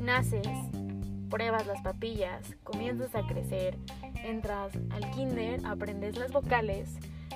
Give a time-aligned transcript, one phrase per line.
[0.00, 0.48] Naces,
[1.30, 3.78] pruebas las papillas, comienzas a crecer,
[4.24, 6.88] entras al kinder, aprendes las vocales,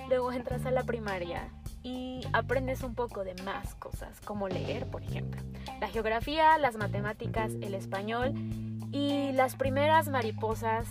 [0.09, 1.51] luego entras a la primaria
[1.83, 5.40] y aprendes un poco de más cosas, como leer, por ejemplo,
[5.81, 8.33] la geografía, las matemáticas, el español
[8.92, 10.87] y las primeras mariposas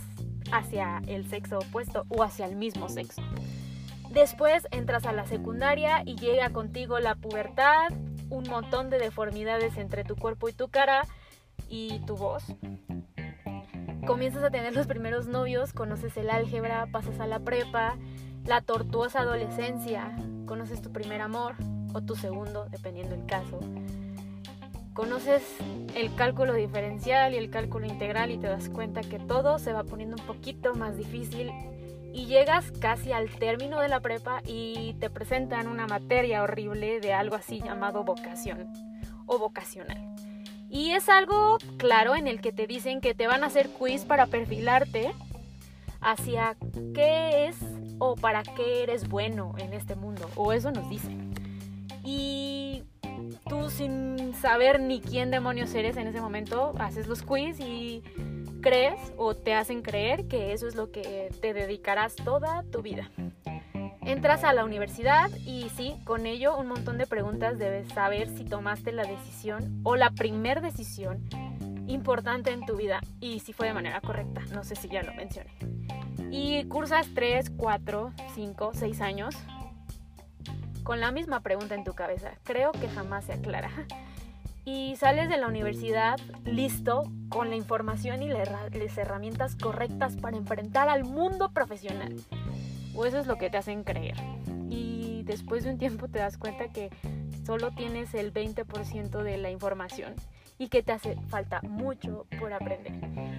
[0.52, 3.22] hacia el sexo opuesto o hacia el mismo sexo.
[4.16, 7.92] Después entras a la secundaria y llega contigo la pubertad,
[8.30, 11.06] un montón de deformidades entre tu cuerpo y tu cara
[11.68, 12.46] y tu voz.
[14.08, 17.98] Comienzas a tener los primeros novios, conoces el álgebra, pasas a la prepa,
[18.46, 21.56] la tortuosa adolescencia, conoces tu primer amor
[21.94, 23.60] o tu segundo, dependiendo del caso.
[24.94, 25.44] Conoces
[25.94, 29.84] el cálculo diferencial y el cálculo integral y te das cuenta que todo se va
[29.84, 31.52] poniendo un poquito más difícil
[32.16, 37.12] y llegas casi al término de la prepa y te presentan una materia horrible de
[37.12, 38.72] algo así llamado vocación
[39.26, 40.16] o vocacional.
[40.70, 44.06] Y es algo claro en el que te dicen que te van a hacer quiz
[44.06, 45.12] para perfilarte
[46.00, 46.56] hacia
[46.94, 47.58] qué es
[48.00, 51.34] o para qué eres bueno en este mundo, o eso nos dicen.
[52.06, 52.84] Y
[53.50, 58.04] tú sin saber ni quién demonios eres en ese momento, haces los quiz y
[58.66, 63.12] crees o te hacen creer que eso es lo que te dedicarás toda tu vida.
[64.02, 68.44] Entras a la universidad y sí, con ello un montón de preguntas debes saber si
[68.44, 71.30] tomaste la decisión o la primer decisión
[71.86, 75.14] importante en tu vida y si fue de manera correcta, no sé si ya lo
[75.14, 75.52] mencioné.
[76.32, 79.36] Y cursas 3, 4, 5, 6 años
[80.82, 82.32] con la misma pregunta en tu cabeza.
[82.44, 83.70] Creo que jamás se aclara.
[84.66, 90.90] Y sales de la universidad listo con la información y las herramientas correctas para enfrentar
[90.90, 92.16] al mundo profesional.
[92.96, 94.16] O eso es lo que te hacen creer.
[94.70, 96.90] Y después de un tiempo te das cuenta que
[97.46, 100.16] solo tienes el 20% de la información
[100.58, 102.94] y que te hace falta mucho por aprender.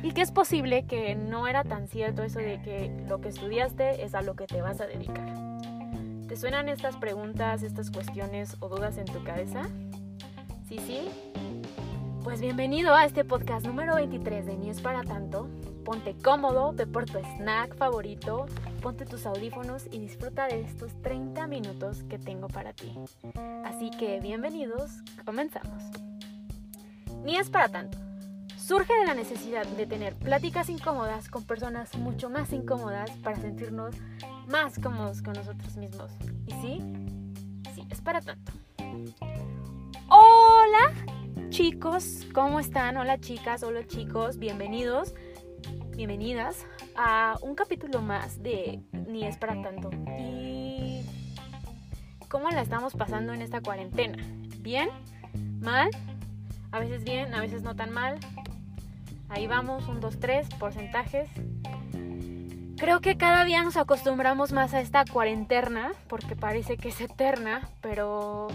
[0.04, 4.04] Y que es posible que no era tan cierto eso de que lo que estudiaste
[4.04, 5.34] es a lo que te vas a dedicar.
[6.28, 9.62] ¿Te suenan estas preguntas, estas cuestiones o dudas en tu cabeza?
[10.68, 11.08] ¿Sí, sí?
[12.24, 15.48] Pues bienvenido a este podcast número 23 de Ni es para tanto.
[15.84, 18.46] Ponte cómodo, ve por tu snack favorito,
[18.82, 22.92] ponte tus audífonos y disfruta de estos 30 minutos que tengo para ti.
[23.64, 24.90] Así que bienvenidos,
[25.24, 25.84] comenzamos.
[27.22, 27.98] Ni es para tanto.
[28.56, 33.94] Surge de la necesidad de tener pláticas incómodas con personas mucho más incómodas para sentirnos
[34.48, 36.10] más cómodos con nosotros mismos.
[36.44, 36.80] ¿Y sí?
[37.72, 38.50] Sí, es para tanto.
[40.08, 40.94] Hola
[41.48, 42.96] chicos, ¿cómo están?
[42.96, 45.14] Hola chicas, hola chicos, bienvenidos,
[45.96, 49.90] bienvenidas a un capítulo más de Ni es para tanto.
[50.20, 51.04] ¿Y
[52.28, 54.22] cómo la estamos pasando en esta cuarentena?
[54.60, 54.90] ¿Bien?
[55.60, 55.90] ¿Mal?
[56.70, 58.20] A veces bien, a veces no tan mal.
[59.28, 61.28] Ahí vamos, un, dos, tres, porcentajes.
[62.76, 67.68] Creo que cada día nos acostumbramos más a esta cuarentena, porque parece que es eterna,
[67.80, 68.48] pero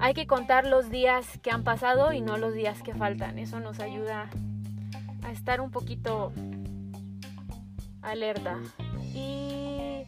[0.00, 3.38] hay que contar los días que han pasado y no los días que faltan.
[3.38, 4.30] Eso nos ayuda
[5.24, 6.32] a estar un poquito
[8.02, 8.58] alerta.
[9.14, 10.04] Y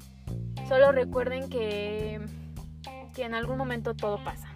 [0.69, 2.21] solo recuerden que,
[3.15, 4.50] que en algún momento todo pasa.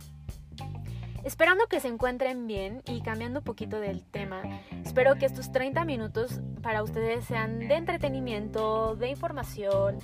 [1.25, 4.43] Esperando que se encuentren bien y cambiando un poquito del tema,
[4.85, 10.01] espero que estos 30 minutos para ustedes sean de entretenimiento, de información,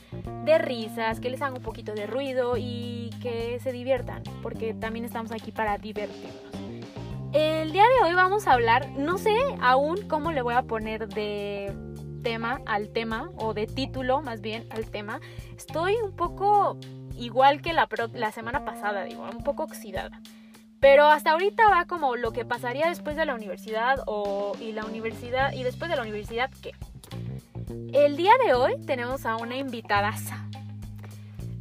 [0.47, 5.05] de risas, que les hagan un poquito de ruido y que se diviertan, porque también
[5.05, 6.55] estamos aquí para divertirnos.
[7.35, 11.07] El día de hoy vamos a hablar, no sé aún cómo le voy a poner
[11.07, 11.71] de
[12.23, 15.21] tema al tema, o de título más bien al tema.
[15.55, 16.79] Estoy un poco
[17.15, 20.23] igual que la, la semana pasada, digo, un poco oxidada.
[20.81, 24.85] Pero hasta ahorita va como lo que pasaría después de la universidad o y la
[24.87, 26.73] universidad y después de la universidad qué.
[27.93, 30.13] El día de hoy tenemos a una invitada,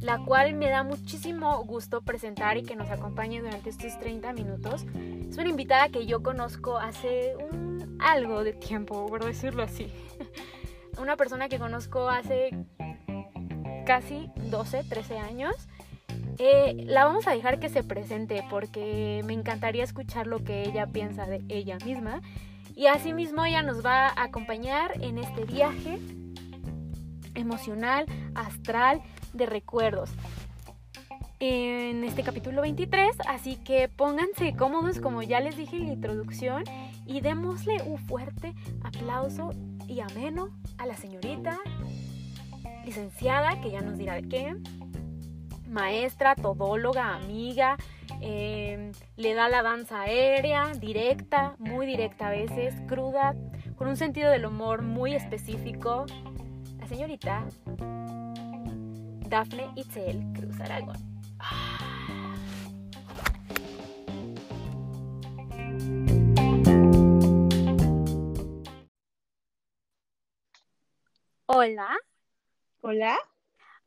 [0.00, 4.86] la cual me da muchísimo gusto presentar y que nos acompañe durante estos 30 minutos.
[5.28, 9.92] Es una invitada que yo conozco hace un algo de tiempo, por decirlo así.
[10.98, 12.50] Una persona que conozco hace
[13.86, 15.54] casi 12, 13 años
[16.42, 20.86] eh, la vamos a dejar que se presente porque me encantaría escuchar lo que ella
[20.86, 22.22] piensa de ella misma.
[22.74, 25.98] Y asimismo ella nos va a acompañar en este viaje
[27.34, 29.02] emocional, astral,
[29.34, 30.12] de recuerdos.
[31.40, 36.64] En este capítulo 23, así que pónganse cómodos como ya les dije en la introducción
[37.04, 39.50] y démosle un fuerte aplauso
[39.86, 40.48] y ameno
[40.78, 41.58] a la señorita
[42.86, 44.56] licenciada que ya nos dirá de qué
[45.70, 47.76] maestra, todóloga, amiga,
[48.20, 53.34] em, le da la danza aérea, directa, muy directa a veces, cruda,
[53.76, 56.04] con un sentido del humor muy específico.
[56.78, 57.46] La señorita
[59.28, 60.96] Dafne Itzel Cruz Aragón.
[71.46, 71.96] Hola.
[72.80, 73.18] Hola.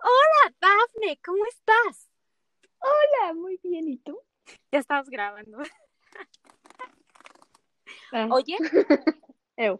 [0.05, 2.09] Hola, Dafne, ¿cómo estás?
[2.79, 4.19] Hola, muy bien, ¿y tú?
[4.69, 5.59] Ya estamos grabando.
[8.11, 8.27] Ah.
[8.29, 8.57] Oye,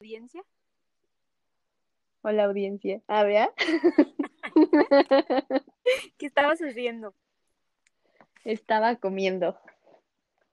[0.00, 0.42] audiencia.
[2.22, 3.02] Hola, audiencia.
[3.06, 3.50] A ver.
[6.18, 7.14] ¿Qué estabas haciendo?
[8.44, 9.56] Estaba comiendo.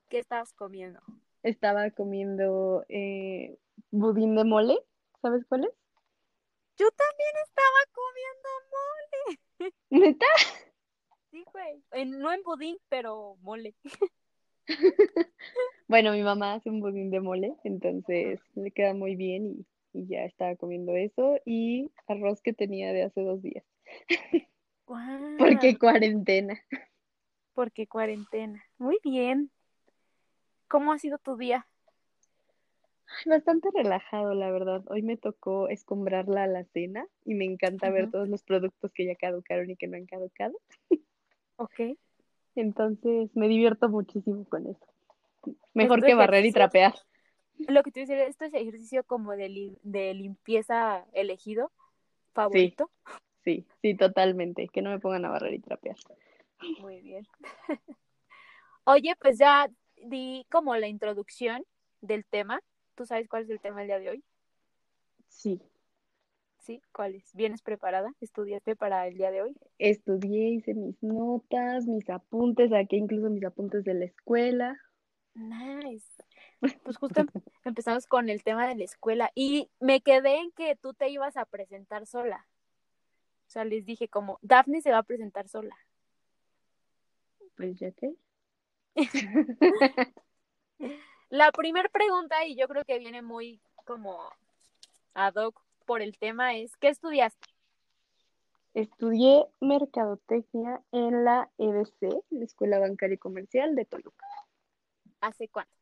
[0.07, 1.01] ¿Qué estabas comiendo?
[1.41, 3.57] Estaba comiendo eh,
[3.89, 4.77] budín de mole.
[5.23, 5.86] ¿Sabes cuál es?
[6.77, 8.49] Yo también estaba comiendo
[9.59, 9.73] mole.
[9.89, 10.25] ¿Neta?
[11.31, 11.83] Sí, güey.
[11.91, 13.75] En- no en budín, pero mole.
[15.87, 20.07] Bueno, mi mamá hace un budín de mole, entonces le queda muy bien y, y
[20.07, 23.63] ya estaba comiendo eso y arroz que tenía de hace dos días.
[24.85, 26.61] Guau, Porque cuarentena.
[27.53, 28.61] Porque cuarentena.
[28.77, 29.49] Muy bien.
[30.67, 31.65] ¿Cómo ha sido tu día?
[33.25, 34.83] Bastante relajado, la verdad.
[34.87, 39.15] Hoy me tocó escombrar la alacena y me encanta ver todos los productos que ya
[39.15, 40.57] caducaron y que no han caducado.
[41.57, 41.79] Ok.
[42.55, 44.85] Entonces me divierto muchísimo con eso.
[45.73, 46.93] Mejor Este que barrer y trapear.
[47.67, 51.71] Lo que a decir, ¿esto es ejercicio como de, li- de limpieza elegido?
[52.33, 52.89] ¿Favorito?
[53.43, 54.67] Sí, sí, totalmente.
[54.67, 55.95] Que no me pongan a barrer y trapear.
[56.79, 57.27] Muy bien.
[58.85, 61.63] Oye, pues ya di como la introducción
[62.01, 62.61] del tema.
[62.97, 64.23] ¿Tú sabes cuál es el tema del día de hoy?
[65.27, 65.61] Sí,
[66.57, 66.81] ¿Sí?
[66.91, 67.33] ¿Cuál es?
[67.35, 68.11] ¿Vienes preparada?
[68.19, 69.55] ¿Estudiaste para el día de hoy?
[69.77, 74.77] estudié, hice mis notas, mis apuntes, saqué incluso mis apuntes de la escuela.
[75.35, 76.11] Nice.
[76.83, 77.27] Pues justo em-
[77.65, 81.37] empezamos con el tema de la escuela y me quedé en que tú te ibas
[81.37, 82.47] a presentar sola.
[83.45, 85.77] O sea, les dije como, Daphne se va a presentar sola.
[87.55, 88.15] Pues ya que.
[91.29, 94.17] La primera pregunta, y yo creo que viene muy como
[95.13, 97.47] ad hoc por el tema, es, ¿qué estudiaste?
[98.73, 104.25] Estudié mercadotecnia en la EBC, la Escuela Bancaria y Comercial de Toluca.
[105.19, 105.73] ¿Hace cuánto?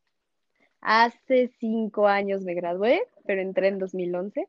[0.80, 4.48] Hace cinco años me gradué, pero entré en 2011.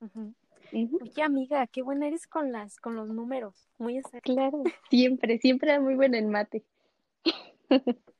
[0.00, 0.34] Ujú.
[0.72, 3.68] Ujú, Oye, amiga, qué buena eres con las, con los números.
[3.78, 4.20] Muy exacta.
[4.20, 6.64] Claro, siempre, siempre era muy buena en mate.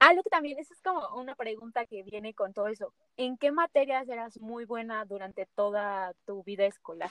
[0.00, 2.92] Lo que también, esa es como una pregunta que viene con todo eso.
[3.16, 7.10] ¿En qué materias eras muy buena durante toda tu vida escolar?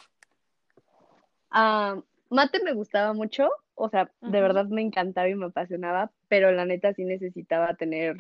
[1.51, 6.51] Ah, mate me gustaba mucho, o sea, de verdad me encantaba y me apasionaba, pero
[6.51, 8.17] la neta sí necesitaba tener.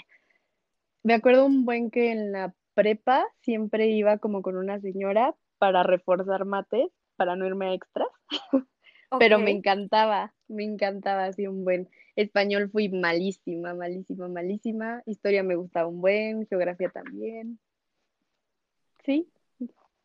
[1.03, 5.83] Me acuerdo un buen que en la prepa siempre iba como con una señora para
[5.83, 8.09] reforzar mates, para no irme a extras,
[9.17, 11.89] pero me encantaba, me encantaba así un buen.
[12.15, 15.03] Español fui malísima, malísima, malísima.
[15.05, 17.59] Historia me gustaba un buen, geografía también.
[19.05, 19.27] Sí,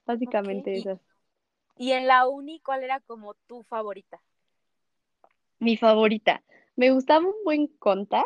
[0.06, 1.00] básicamente Ok, y- esas.
[1.78, 4.22] ¿Y en la uni cuál era como tu favorita?
[5.58, 6.43] Mi favorita.
[6.76, 8.25] Me gustaba un buen conta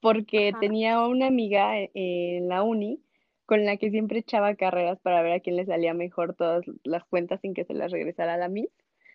[0.00, 0.58] porque Ajá.
[0.58, 3.02] tenía una amiga e- en la uni
[3.46, 7.04] con la que siempre echaba carreras para ver a quién le salía mejor todas las
[7.04, 8.70] cuentas sin que se las regresara a la Miss.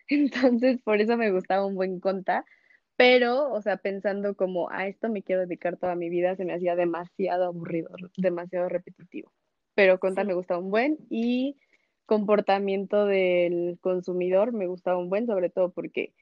[0.08, 2.44] Entonces, por eso me gustaba un buen conta.
[2.96, 6.54] Pero, o sea, pensando como a esto me quiero dedicar toda mi vida, se me
[6.54, 9.32] hacía demasiado aburrido, demasiado repetitivo.
[9.74, 10.24] Pero conta Sí.
[10.24, 11.56] me gustaba un buen y
[12.06, 16.14] comportamiento del consumidor me gustaba un buen, sobre todo porque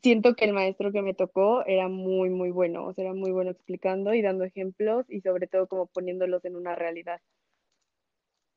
[0.00, 3.32] siento que el maestro que me tocó era muy, muy bueno, o sea, era muy
[3.32, 7.20] bueno explicando y dando ejemplos y sobre todo como poniéndolos en una realidad.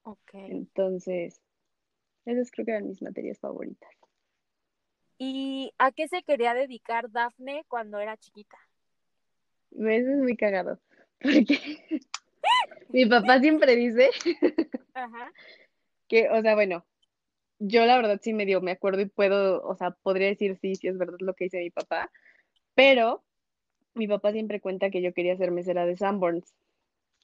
[0.04, 0.34] Ok.
[0.48, 1.42] Entonces,
[2.26, 3.92] esas creo que eran mis materias favoritas.
[5.18, 8.58] ¿Y a qué se quería dedicar Dafne cuando era chiquita?
[9.72, 10.80] Eso es muy cagado,
[11.20, 11.60] porque
[12.90, 14.10] mi papá siempre dice
[14.94, 15.32] Ajá.
[16.08, 16.86] que, o sea, bueno,
[17.60, 20.88] yo la verdad sí medio me acuerdo y puedo, o sea, podría decir sí, sí
[20.88, 22.12] es verdad lo que dice mi papá,
[22.76, 23.24] pero
[23.96, 26.54] mi papá siempre cuenta que yo quería ser mesera de Sanborns.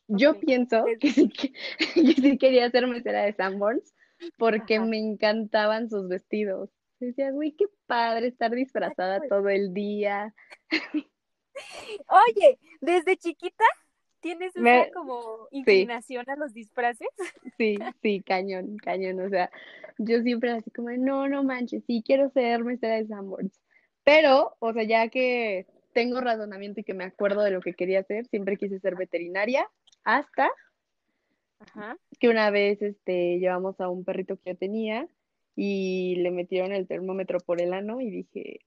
[0.08, 1.54] Yo pienso que sí, que,
[1.94, 3.94] que sí quería ser mesera de Sanborns
[4.38, 4.86] porque Ajá.
[4.86, 6.70] me encantaban sus vestidos.
[7.06, 10.34] Decía, güey, qué padre estar disfrazada todo el día.
[12.08, 13.66] Oye, desde chiquita
[14.20, 17.08] tienes esa Me- como inclinación a los disfraces.
[17.58, 19.20] Sí, sí, cañón, cañón.
[19.20, 19.52] O sea,
[19.98, 23.60] yo siempre así como, no, no manches, sí quiero ser mesera de Sanborns.
[24.04, 28.00] Pero, o sea, ya que tengo razonamiento y que me acuerdo de lo que quería
[28.00, 29.70] hacer, siempre quise ser veterinaria,
[30.04, 30.50] hasta
[31.60, 31.98] Ajá.
[32.20, 35.08] que una vez este, llevamos a un perrito que yo tenía
[35.56, 38.60] y le metieron el termómetro por el ano y dije,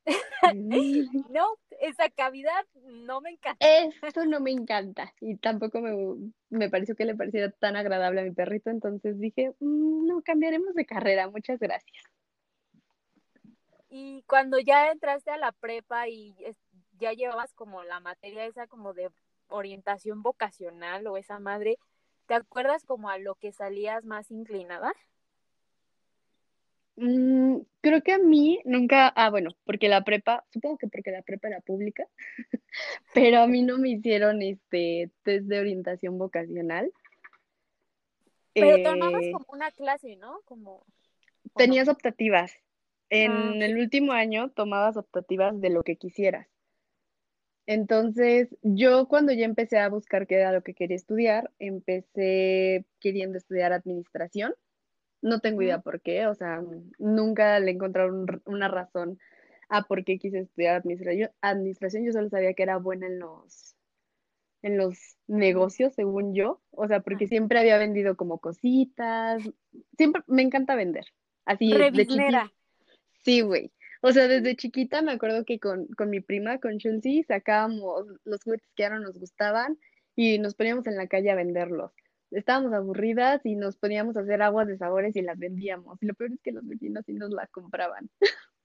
[0.55, 0.77] "Mm,
[1.31, 1.47] No,
[1.81, 3.67] esa cavidad no me encanta.
[4.03, 5.13] esto no me encanta.
[5.21, 5.95] Y tampoco me,
[6.51, 10.75] me pareció que le pareciera tan agradable a mi perrito, entonces dije, "Mm, no, cambiaremos
[10.75, 12.05] de carrera, muchas gracias.
[13.89, 16.35] Y cuando ya entraste a la prepa y
[16.99, 19.11] ya llevabas como la materia esa como de
[19.49, 21.79] orientación vocacional o esa madre,
[22.27, 24.93] ¿te acuerdas como a lo que salías más inclinada?
[26.97, 31.23] Mm, creo que a mí nunca, ah, bueno, porque la prepa, supongo que porque la
[31.23, 32.07] prepa era pública,
[33.15, 36.91] pero a mí no me hicieron este test de orientación vocacional.
[38.55, 40.41] Pero tomabas Eh, como una clase, ¿no?
[40.47, 40.85] Como
[41.57, 42.53] tenías optativas.
[42.55, 42.63] Ah,
[43.11, 46.49] En el último año tomabas optativas de lo que quisieras.
[47.67, 53.39] Entonces, yo cuando ya empecé a buscar qué era lo que quería estudiar, empecé queriendo
[53.39, 54.55] estudiar administración.
[55.27, 56.63] No tengo idea por qué, o sea,
[56.99, 59.19] nunca le encontraron una razón
[59.69, 61.31] a por qué quise estudiar administración.
[61.41, 63.75] Administración, yo solo sabía que era buena en los,
[64.63, 66.63] en los negocios, según yo.
[66.71, 69.43] O sea, porque siempre había vendido como cositas.
[69.97, 71.07] Siempre me encanta vender.
[71.45, 71.91] Así de chiquita.
[71.91, 72.53] Revisnera.
[73.25, 73.73] Sí, güey.
[74.03, 78.45] O sea, desde chiquita me acuerdo que con, con mi prima, con Chelsea, sacábamos los
[78.45, 79.77] juguetes que ahora nos gustaban
[80.15, 81.93] y nos poníamos en la calle a venderlos.
[82.31, 86.03] Estábamos aburridas y nos poníamos a hacer aguas de sabores y las vendíamos.
[86.03, 88.11] Y lo peor es que los vecinos sí nos las compraban.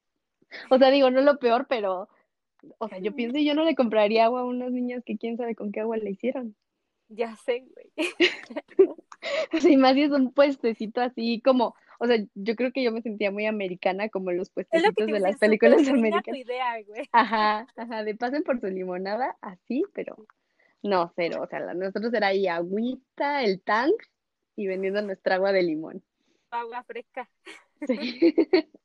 [0.70, 2.10] O sea, digo, no lo peor, pero,
[2.78, 5.38] o sea, yo pienso y yo no le compraría agua a unas niñas que quién
[5.38, 6.58] sabe con qué agua le hicieron.
[7.08, 8.10] Ya sé, güey.
[9.54, 12.84] O sea, y más si es un puestecito así como, o sea, yo creo que
[12.84, 15.98] yo me sentía muy americana como los lo puestecitos te de las películas gringa tu
[16.00, 16.42] americanas.
[16.42, 17.08] idea, güey.
[17.12, 20.26] Ajá, ajá, de pasen por su limonada, así, pero
[20.84, 21.42] no, cero.
[21.44, 23.96] O sea, la- nosotros era ahí agüita, el tank
[24.56, 26.04] y vendiendo nuestra agua de limón.
[26.52, 27.30] Agua fresca.
[27.88, 28.36] Sí.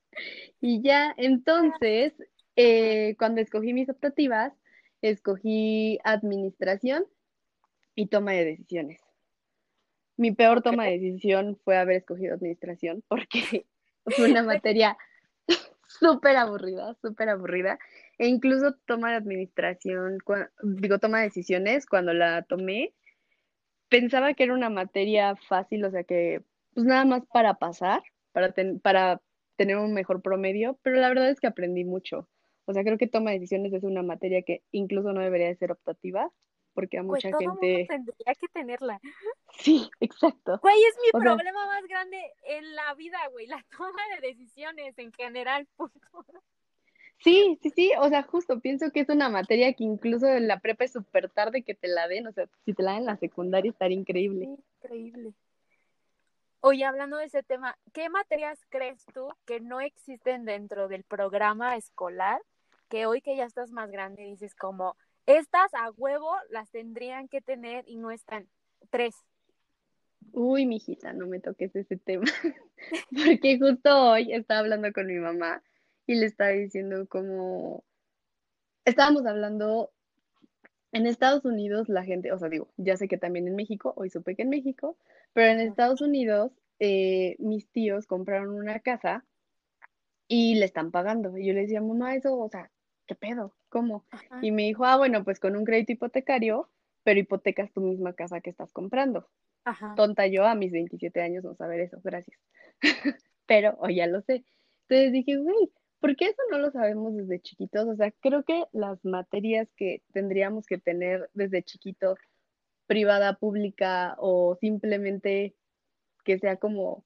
[0.60, 2.14] Y ya, entonces,
[2.56, 4.52] eh, cuando escogí mis optativas,
[5.02, 7.04] escogí administración
[7.94, 9.00] y toma de decisiones.
[10.16, 13.66] Mi peor toma de decisión fue haber escogido administración porque
[14.06, 14.96] fue una materia
[16.00, 17.78] súper aburrida, súper aburrida.
[18.18, 20.18] E incluso toma de administración,
[20.62, 22.94] digo, toma de decisiones, cuando la tomé,
[23.88, 26.42] pensaba que era una materia fácil, o sea que,
[26.74, 29.20] pues nada más para pasar, para, ten- para
[29.56, 32.28] tener un mejor promedio, pero la verdad es que aprendí mucho.
[32.66, 35.56] O sea, creo que toma de decisiones es una materia que incluso no debería de
[35.56, 36.30] ser optativa,
[36.74, 37.86] porque a Güey, mucha todo mundo gente...
[37.88, 39.00] tendría que tenerla.
[39.58, 40.58] Sí, exacto.
[40.60, 43.46] Güey, es mi O sea, problema más grande en la vida, güey.
[43.46, 45.66] La toma de decisiones en general.
[45.76, 45.98] punto.
[47.18, 50.60] Sí, sí, sí, o sea, justo pienso que es una materia que incluso en la
[50.60, 53.06] prepa es súper tarde que te la den, o sea, si te la den en
[53.06, 54.48] la secundaria estaría increíble.
[54.82, 55.32] Increíble.
[56.60, 61.76] Oye, hablando de ese tema, ¿qué materias crees tú que no existen dentro del programa
[61.76, 62.40] escolar?
[62.88, 64.96] Que hoy que ya estás más grande dices como,
[65.26, 68.48] estas a huevo las tendrían que tener y no están.
[68.90, 69.16] Tres.
[70.32, 72.24] Uy, mijita, no me toques ese tema,
[73.10, 75.62] porque justo hoy estaba hablando con mi mamá
[76.06, 77.84] y le estaba diciendo como,
[78.84, 79.90] estábamos hablando,
[80.92, 84.10] en Estados Unidos la gente, o sea, digo, ya sé que también en México, hoy
[84.10, 84.96] supe que en México,
[85.32, 85.60] pero en.
[85.60, 89.24] Estados Unidos eh, mis tíos compraron una casa
[90.28, 91.36] y le están pagando.
[91.36, 92.70] Y yo le decía, mamá, eso, o sea,
[93.06, 93.54] ¿qué pedo?
[93.68, 94.04] ¿Cómo?
[94.10, 94.38] Ajá.
[94.42, 96.70] Y me dijo, ah, bueno, pues con un crédito hipotecario,
[97.02, 99.28] pero hipotecas tu misma casa que estás comprando.
[99.64, 99.94] Ajá.
[99.96, 102.38] Tonta yo a mis 27 años no saber eso, gracias.
[103.46, 104.44] Pero hoy ya lo sé.
[104.88, 107.86] Entonces dije, güey, ¿por qué eso no lo sabemos desde chiquitos?
[107.86, 112.16] O sea, creo que las materias que tendríamos que tener desde chiquito,
[112.86, 115.54] privada, pública o simplemente
[116.24, 117.04] que sea como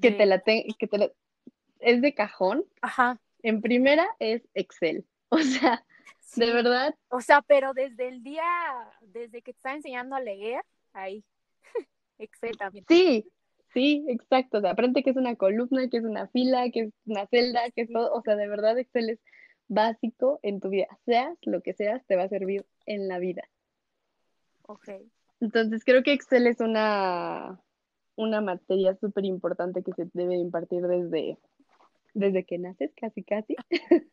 [0.00, 1.12] que te la te- que te la-
[1.80, 2.64] es de cajón.
[2.82, 3.20] Ajá.
[3.42, 5.06] En primera es Excel.
[5.30, 5.84] O sea,
[6.36, 8.42] de verdad, O sea, pero desde el día,
[9.02, 10.62] desde que te está enseñando a leer,
[10.94, 11.22] ahí.
[12.18, 12.84] Excel también.
[12.88, 13.30] sí,
[13.72, 14.58] sí, exacto.
[14.58, 17.70] O sea, aprende que es una columna, que es una fila, que es una celda,
[17.70, 18.12] que es todo.
[18.12, 19.20] O sea, de verdad Excel es
[19.68, 20.86] básico en tu vida.
[21.04, 23.42] Seas lo que seas, te va a servir en la vida.
[24.62, 24.88] Ok.
[25.40, 27.60] Entonces, creo que Excel es una,
[28.16, 31.38] una materia súper importante que se debe impartir desde,
[32.14, 33.56] desde que naces, casi, casi.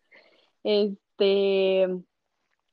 [0.68, 1.88] Este,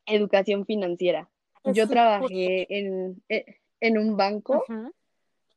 [0.06, 1.28] educación financiera.
[1.62, 4.64] Yo Sí, trabajé en, eh, en un banco.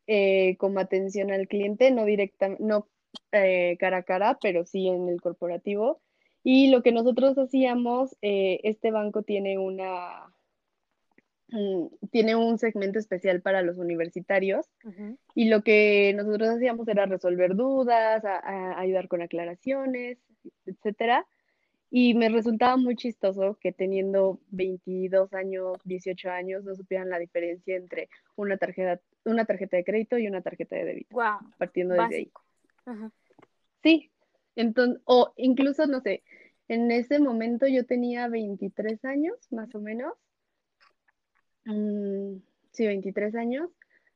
[0.08, 2.88] Eh, como atención al cliente, no directa, no
[3.32, 6.02] eh, cara a cara, pero sí en el corporativo.
[6.44, 10.32] Y lo que nosotros hacíamos, eh, este banco tiene una,
[12.12, 15.18] tiene un segmento especial para los universitarios Ujú.
[15.36, 20.18] y lo que nosotros hacíamos era resolver dudas, a- a ayudar con aclaraciones,
[20.66, 21.26] etcétera.
[21.92, 27.76] Y me resultaba muy chistoso que teniendo 22 años, 18 años, no supieran la diferencia
[27.78, 32.16] entre una tarjeta, una tarjeta de crédito y una tarjeta de débito, Guau, partiendo desde
[32.16, 32.32] ahí.
[32.86, 33.12] Ajá.
[33.84, 34.12] Sí,
[34.56, 36.24] entonces, o incluso, no sé,
[36.68, 40.14] en ese momento yo tenía 23 años, más o menos.
[41.66, 42.38] Mm,
[42.72, 43.70] sí, 23 años.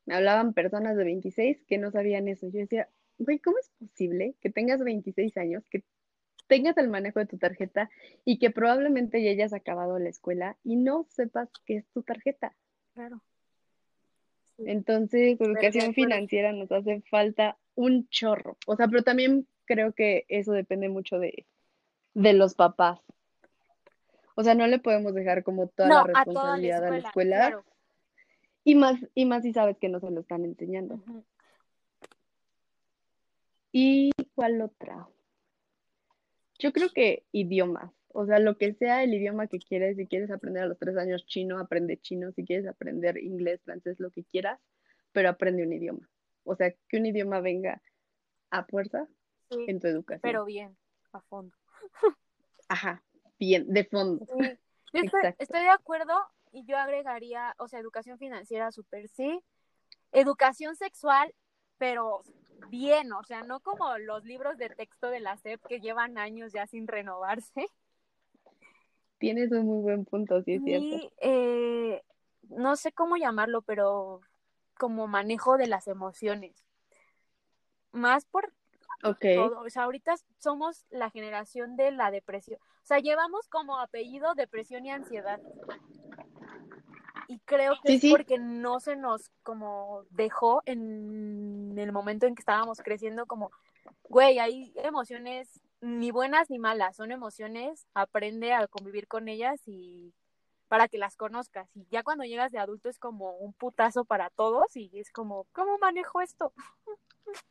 [0.05, 2.47] Me hablaban personas de 26 que no sabían eso.
[2.47, 2.89] Yo decía,
[3.19, 5.83] güey, ¿cómo es posible que tengas 26 años, que
[6.47, 7.91] tengas el manejo de tu tarjeta
[8.25, 12.55] y que probablemente ya hayas acabado la escuela y no sepas qué es tu tarjeta?
[12.93, 13.21] Claro.
[14.65, 18.57] Entonces, educación financiera nos hace falta un chorro.
[18.67, 21.45] O sea, pero también creo que eso depende mucho de,
[22.13, 22.99] de los papás.
[24.35, 26.89] O sea, no le podemos dejar como toda No, la a toda la responsabilidad a
[26.91, 27.65] la escuela, claro.
[28.63, 31.01] Y más, y más si sabes que no se lo están enseñando.
[33.71, 35.07] ¿Y cuál otra?
[36.57, 37.91] Yo creo que idiomas.
[38.11, 40.97] O sea, lo que sea el idioma que quieres, si quieres aprender a los tres
[40.97, 44.59] años chino, aprende chino, si quieres aprender inglés, francés, lo que quieras,
[45.11, 46.09] pero aprende un idioma.
[46.43, 47.81] O sea, que un idioma venga
[48.49, 49.07] a fuerza
[49.49, 50.21] Sí, en tu educación.
[50.21, 50.77] pero bien,
[51.11, 51.55] a fondo.
[52.67, 53.03] Ajá,
[53.39, 54.25] bien, de fondo.
[54.91, 56.13] Sí, yo estoy de acuerdo
[56.51, 59.39] y yo agregaría, o sea, educación financiera, súper sí.
[60.11, 61.33] Educación sexual,
[61.77, 62.21] pero
[62.69, 66.51] bien, o sea, no como los libros de texto de la SEP que llevan años
[66.53, 67.67] ya sin renovarse.
[69.19, 71.13] Tienes un muy buen punto, sí es cierto.
[71.21, 72.01] Eh,
[72.49, 74.21] no sé cómo llamarlo, pero
[74.77, 76.65] como manejo de las emociones.
[77.91, 78.53] Más por
[79.03, 79.61] Ok, todo.
[79.61, 82.59] O sea, ahorita somos la generación de la depresión.
[82.61, 85.39] O sea, llevamos como apellido depresión y ansiedad.
[87.27, 88.11] Y creo que Sí, es sí.
[88.11, 93.51] porque no se nos como dejó en el momento en que estábamos creciendo como,
[94.09, 100.13] güey, hay emociones ni buenas ni malas, son emociones, aprende a convivir con ellas y
[100.67, 101.69] para que las conozcas.
[101.75, 105.45] Y ya cuando llegas de adulto es como un putazo para todos y es como,
[105.51, 106.53] ¿cómo manejo esto?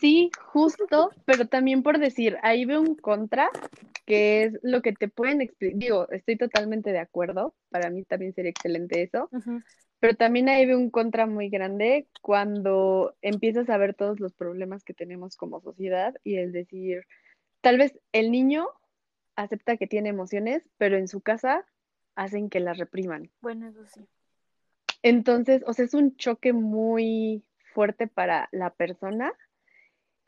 [0.00, 3.50] Sí, justo, pero también por decir, ahí veo un contra,
[4.04, 5.78] que es lo que te pueden explicar.
[5.78, 9.60] Digo, estoy totalmente de acuerdo, para mí también sería excelente eso, Ujú.
[10.00, 14.84] Pero también ahí veo un contra muy grande cuando empiezas a ver todos los problemas
[14.84, 17.06] que tenemos como sociedad y el decir,
[17.60, 18.66] tal vez el niño
[19.36, 21.64] acepta que tiene emociones, pero en su casa
[22.14, 23.30] hacen que las repriman.
[23.40, 24.06] Bueno, eso sí.
[25.02, 29.32] Entonces, o sea, es un choque muy fuerte para la persona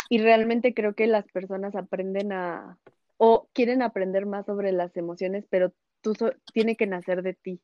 [0.08, 2.78] y realmente creo que las personas aprenden a
[3.16, 7.60] o quieren aprender más sobre las emociones, pero tú so- tiene que nacer de ti.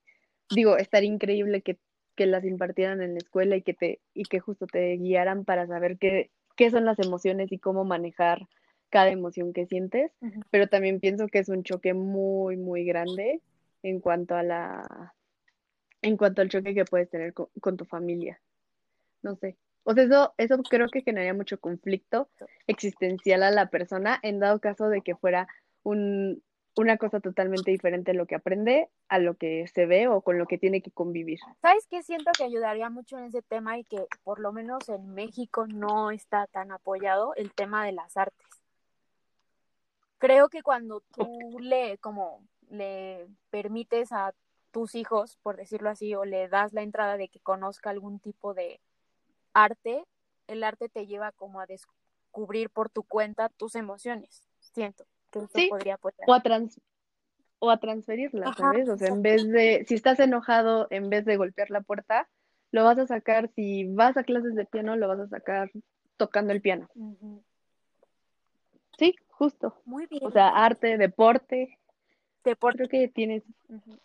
[0.50, 1.78] Digo, estaría increíble que,
[2.14, 5.66] que las impartieran en la escuela y que te y que justo te guiaran para
[5.66, 8.46] saber qué, qué son las emociones y cómo manejar
[8.90, 10.12] cada emoción que sientes,
[10.50, 13.40] pero también pienso que es un choque muy, muy grande
[13.82, 15.14] en cuanto a la
[16.00, 18.40] en cuanto al choque que puedes tener con, con tu familia.
[19.22, 19.56] No sé.
[19.84, 22.28] O sea, eso, eso creo que generaría mucho conflicto
[22.66, 25.48] existencial a la persona en dado caso de que fuera
[25.82, 26.42] un,
[26.76, 30.38] una cosa totalmente diferente a lo que aprende, a lo que se ve o con
[30.38, 31.38] lo que tiene que convivir.
[31.62, 32.02] ¿Sabes qué?
[32.02, 36.10] Siento que ayudaría mucho en ese tema y que por lo menos en México no
[36.10, 38.46] está tan apoyado el tema de las artes.
[40.18, 44.34] Creo que cuando tú le, como, le permites a
[44.70, 48.54] tus hijos, por decirlo así, o le das la entrada de que conozca algún tipo
[48.54, 48.80] de
[49.52, 50.04] arte,
[50.48, 54.42] el arte te lleva como a descubrir por tu cuenta tus emociones.
[54.58, 55.04] Siento
[55.40, 56.20] que Sí, podría apoyar.
[56.28, 56.80] O a, trans,
[57.58, 58.88] o a transferirla, Ajá, ¿sabes?
[58.88, 62.28] O sea, en vez de, si estás enojado, en vez de golpear la puerta,
[62.70, 65.70] lo vas a sacar, si vas a clases de piano, lo vas a sacar
[66.16, 66.88] tocando el piano.
[68.98, 69.80] Sí, justo.
[69.84, 70.24] Muy bien.
[70.24, 71.78] O sea, arte, deporte,
[72.44, 72.86] Deporte.
[72.86, 73.42] creo que tienes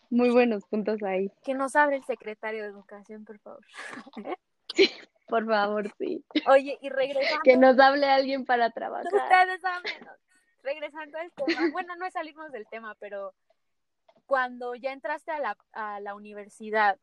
[0.10, 1.32] muy buenos puntos ahí.
[1.44, 3.66] Que nos abre el secretario de Educación, por favor.
[5.28, 6.26] Por favor, sí.
[6.48, 9.06] Oye, y regresando, Que nos hable alguien para trabajar.
[9.14, 10.18] ustedes háblenos.
[10.64, 13.34] Regresando al tema, bueno, no es salirnos del tema, pero
[14.26, 17.00] cuando ya entraste a la, a la universidad,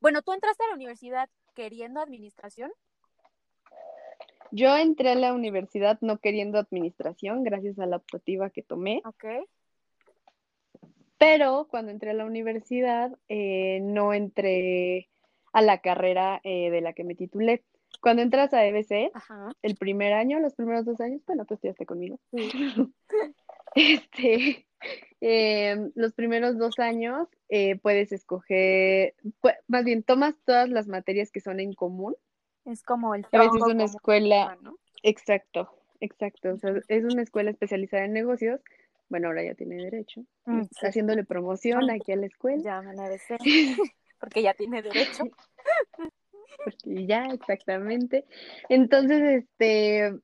[0.00, 2.70] bueno, tú entraste a la universidad queriendo administración,
[4.50, 9.24] Yo entré a la universidad no queriendo administración, gracias a la optativa que tomé, ¿ok?
[11.18, 15.08] pero cuando entré a la universidad eh, no entré
[15.52, 17.64] a la carrera eh, de la que me titulé.
[18.00, 19.50] Cuando entras a EBC, Ajá.
[19.62, 22.18] el primer año, los primeros dos años, bueno, tú estudiaste conmigo.
[22.32, 22.50] Sí.
[23.74, 24.66] Este,
[25.20, 31.30] em, los primeros dos años eh, puedes escoger, pu- más bien, tomas todas las materias
[31.30, 32.16] que son en común.
[32.64, 34.78] Es como el A veces es una escuela, ¿no?
[35.02, 35.70] exacto,
[36.00, 36.54] exacto.
[36.54, 38.60] O sea, es una escuela especializada en negocios.
[39.10, 40.22] Bueno, ahora ya tiene derecho.
[40.46, 40.86] Mm, sí.
[40.86, 42.62] Haciéndole promoción aquí a la escuela.
[42.62, 43.08] Ya me la
[44.20, 45.24] porque ya tiene derecho.
[46.64, 48.24] porque ya, exactamente.
[48.68, 50.18] Entonces, este,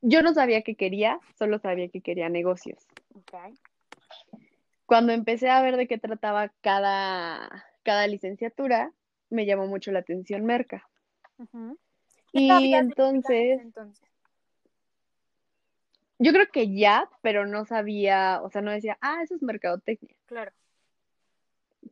[0.00, 2.86] yo no sabía qué quería, solo sabía que quería negocios.
[4.86, 8.92] Cuando empecé a ver de qué trataba cada, cada licenciatura,
[9.28, 10.88] me llamó mucho la atención Merca.
[11.38, 11.78] Ujú.
[12.32, 14.08] ¿Qué Y entonces, entonces?
[16.18, 20.16] yo creo que ya, pero no sabía, o sea, no decía, ah, eso es mercadotecnia,
[20.26, 20.52] Claro.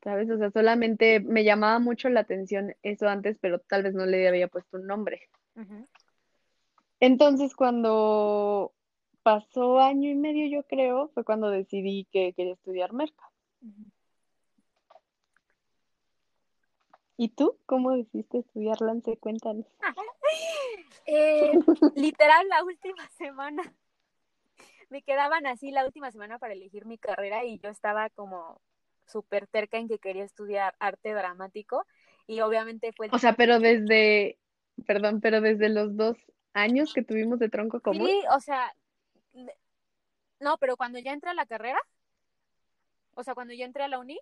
[0.03, 0.31] ¿Sabes?
[0.31, 4.29] O sea, solamente me llamaba mucho la atención eso antes, pero tal vez no le
[4.29, 5.29] había puesto un nombre.
[7.01, 8.73] Entonces, cuando
[9.23, 13.31] pasó año y medio, yo creo, fue cuando decidí que quería estudiar merca.
[17.17, 17.59] ¿Y tú?
[17.67, 19.17] ¿Cómo decidiste estudiar Lance?
[19.19, 19.67] Cuéntanos.
[21.09, 21.53] Eh,
[21.95, 23.77] literal, la última semana.
[24.89, 28.61] Me quedaban así la última semana para elegir mi carrera y yo estaba como
[29.07, 31.87] súper terca en que quería estudiar arte dramático
[32.27, 34.39] y obviamente fue O sea, pero desde,
[34.87, 36.17] perdón, pero desde los dos
[36.53, 38.07] años que tuvimos de tronco común.
[38.07, 38.75] Sí, o sea,
[40.41, 41.79] no, pero cuando ya entré a la carrera,
[43.15, 44.19] o sea, cuando ya entré a la uni,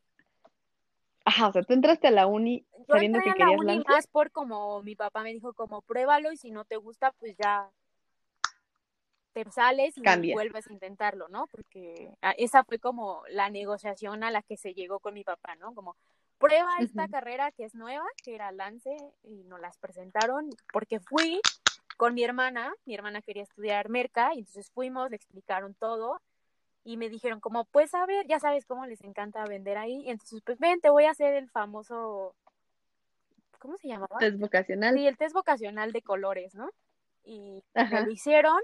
[1.24, 3.60] Ajá, o sea, tú entraste a la uni yo sabiendo entré que a la querías
[3.60, 3.90] uni Lance.
[3.90, 7.34] más por como mi papá me dijo como pruébalo y si no te gusta, pues
[7.38, 7.70] ya
[9.34, 11.48] te sales y vuelves a intentarlo, ¿no?
[11.48, 15.56] Porque ah, esa fue como la negociación a la que se llegó con mi papá,
[15.56, 15.74] ¿no?
[15.74, 15.96] Como
[16.38, 21.40] prueba esta carrera que es nueva, que era Lance, y nos las presentaron, porque fui
[21.96, 26.20] con mi hermana, mi hermana quería estudiar merca, y entonces fuimos, le explicaron todo,
[26.84, 30.10] y me dijeron como, pues a ver, ya sabes cómo les encanta vender ahí, y
[30.10, 32.34] entonces pues ven, te voy a hacer el famoso,
[33.58, 34.18] ¿cómo se llamaba?
[34.20, 34.94] Es vocacional.
[34.94, 36.70] Sí, el test vocacional de colores, ¿no?
[37.24, 38.60] Y me lo hicieron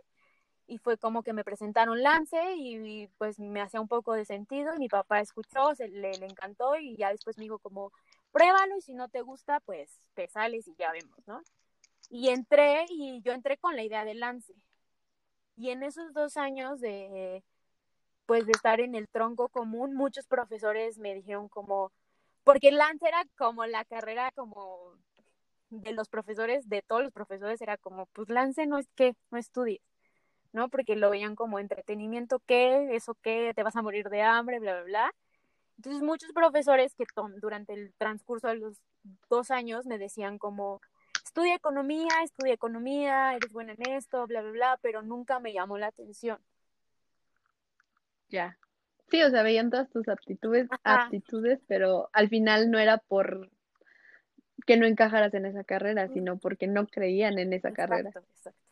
[0.70, 4.72] y fue como que me presentaron Lance y, pues me hacía un poco de sentido
[4.74, 7.92] y mi papá escuchó, se, le, le encantó y ya después me dijo como,
[8.30, 11.42] pruébalo y si no te gusta, pues te sales y ya vemos, ¿no?
[12.08, 14.54] Y entré y yo entré con la idea de Lance.
[15.56, 17.42] Y en esos dos años de,
[18.26, 21.90] pues de estar en el tronco común, muchos profesores me dijeron como,
[22.44, 24.94] porque Lance era como la carrera como
[25.70, 29.38] de los profesores, de todos los profesores, era como, pues Lance no es que, no
[29.38, 29.80] estudies,
[30.52, 30.68] ¿no?
[30.68, 32.94] Porque lo veían como entretenimiento, ¿qué?
[32.94, 33.52] ¿Eso qué?
[33.54, 34.58] ¿Te vas a morir de hambre?
[34.58, 35.14] Bla, bla, bla.
[35.76, 37.04] Entonces muchos profesores que
[37.40, 38.76] durante el transcurso de los
[39.30, 40.80] dos años me decían como,
[41.24, 45.78] estudia economía, estudia economía, eres buena en esto, bla, bla, bla, pero nunca me llamó
[45.78, 46.38] la atención.
[48.28, 48.58] Ya.
[49.10, 51.04] Sí, o sea, veían todas tus aptitudes, Ajá.
[51.04, 53.50] aptitudes, pero al final no era por
[54.66, 58.10] que no encajaras en esa carrera, sino porque no creían en esa carrera.
[58.10, 58.69] Exacto, exacto.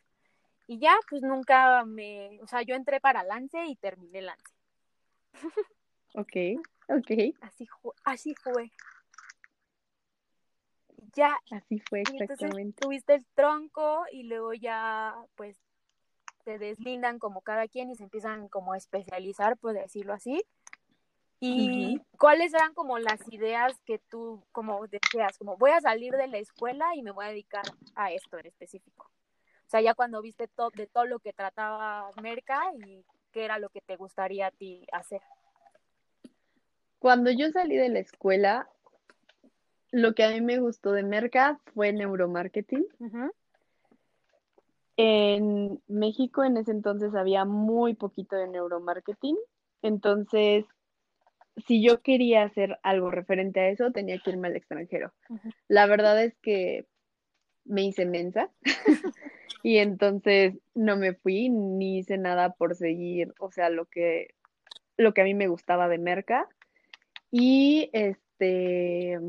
[0.70, 4.52] Y ya, pues nunca me, o sea, yo entré para Lance y terminé Lance.
[6.14, 7.66] Ok, ok, Así,
[8.04, 8.70] así fue.
[11.14, 12.82] Ya, así fue entonces exactamente.
[12.82, 15.56] tuviste el tronco y luego ya, pues,
[16.44, 20.44] se deslindan como cada quien y se empiezan como a especializar, por decirlo así.
[21.40, 26.26] ¿Y cuáles eran como las ideas que tú como decías, como voy a salir de
[26.26, 29.10] la escuela y me voy a dedicar a esto en específico?
[29.68, 33.58] O sea, ya cuando viste todo de todo lo que trataba Merca y qué era
[33.58, 35.20] lo que te gustaría a ti hacer.
[36.98, 38.66] Cuando yo salí de la escuela,
[39.92, 42.86] lo que a mí me gustó de Merca fue neuromarketing.
[42.98, 43.30] Ujú,
[44.96, 49.36] En México en ese entonces había muy poquito de neuromarketing,
[49.82, 50.64] entonces
[51.66, 55.12] si yo quería hacer algo referente a eso, tenía que irme al extranjero.
[55.68, 56.86] La verdad es que
[57.64, 58.50] me hice mensa
[59.68, 64.28] y entonces no me fui ni hice nada por seguir, o sea, lo que
[64.96, 66.48] lo que a mí me gustaba de Merca
[67.30, 69.20] y este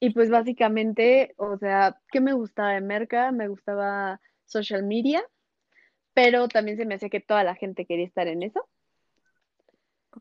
[0.00, 3.30] y pues básicamente, o sea, ¿qué me gustaba de Merca?
[3.30, 5.22] Me gustaba social media,
[6.14, 8.66] pero también se me hacía que toda la gente quería estar en eso.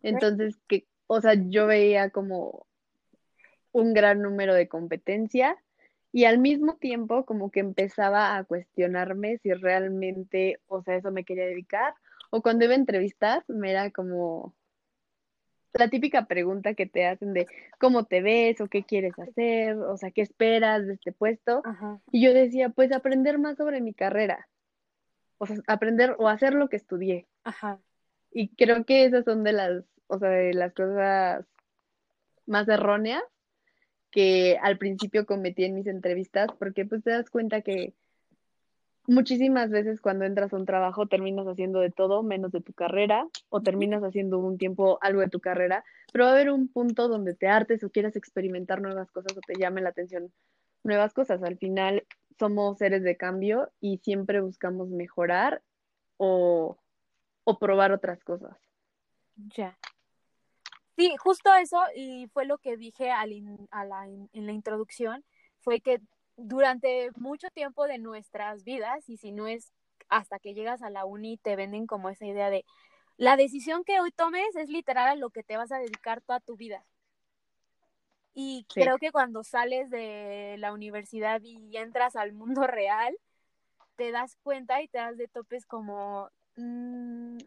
[0.03, 2.67] Entonces, que, o sea, yo veía como
[3.71, 5.55] un gran número de competencia
[6.11, 11.23] y al mismo tiempo como que empezaba a cuestionarme si realmente, o sea, eso me
[11.23, 11.93] quería dedicar
[12.29, 14.55] o cuando iba a entrevistas me era como,
[15.73, 17.47] la típica pregunta que te hacen de
[17.79, 21.61] cómo te ves o qué quieres hacer, o sea, qué esperas de este puesto.
[22.11, 24.47] Y yo decía, pues aprender más sobre mi carrera,
[25.37, 27.27] o sea, aprender o hacer lo que estudié.
[27.43, 27.79] Ajá.
[28.31, 31.45] Y creo que esas son de las, o sea, de las cosas
[32.45, 33.23] más erróneas
[34.11, 37.93] que al principio cometí en mis entrevistas, porque pues te das cuenta que
[39.07, 43.27] muchísimas veces cuando entras a un trabajo terminas haciendo de todo menos de tu carrera
[43.49, 47.07] o terminas haciendo un tiempo algo de tu carrera, pero va a haber un punto
[47.07, 50.31] donde te hartes o quieras experimentar nuevas cosas o te llame la atención
[50.83, 51.41] nuevas cosas.
[51.43, 52.05] Al final
[52.37, 55.61] somos seres de cambio y siempre buscamos mejorar
[56.17, 56.77] o,
[57.43, 58.57] o probar otras cosas.
[59.55, 59.77] Ya.
[61.01, 63.31] Sí, justo eso, y fue lo que dije al
[63.71, 65.25] a la, en la introducción,
[65.61, 65.99] fue que
[66.37, 69.71] durante mucho tiempo de nuestras vidas, y si no es
[70.09, 72.65] hasta que llegas a la uni, te venden como esa idea de
[73.17, 76.39] la decisión que hoy tomes es literal a lo que te vas a dedicar toda
[76.39, 76.85] tu vida.
[78.35, 83.17] Y creo que cuando sales de la universidad y entras al mundo real,
[83.95, 87.37] te das cuenta y te das de topes como, mm,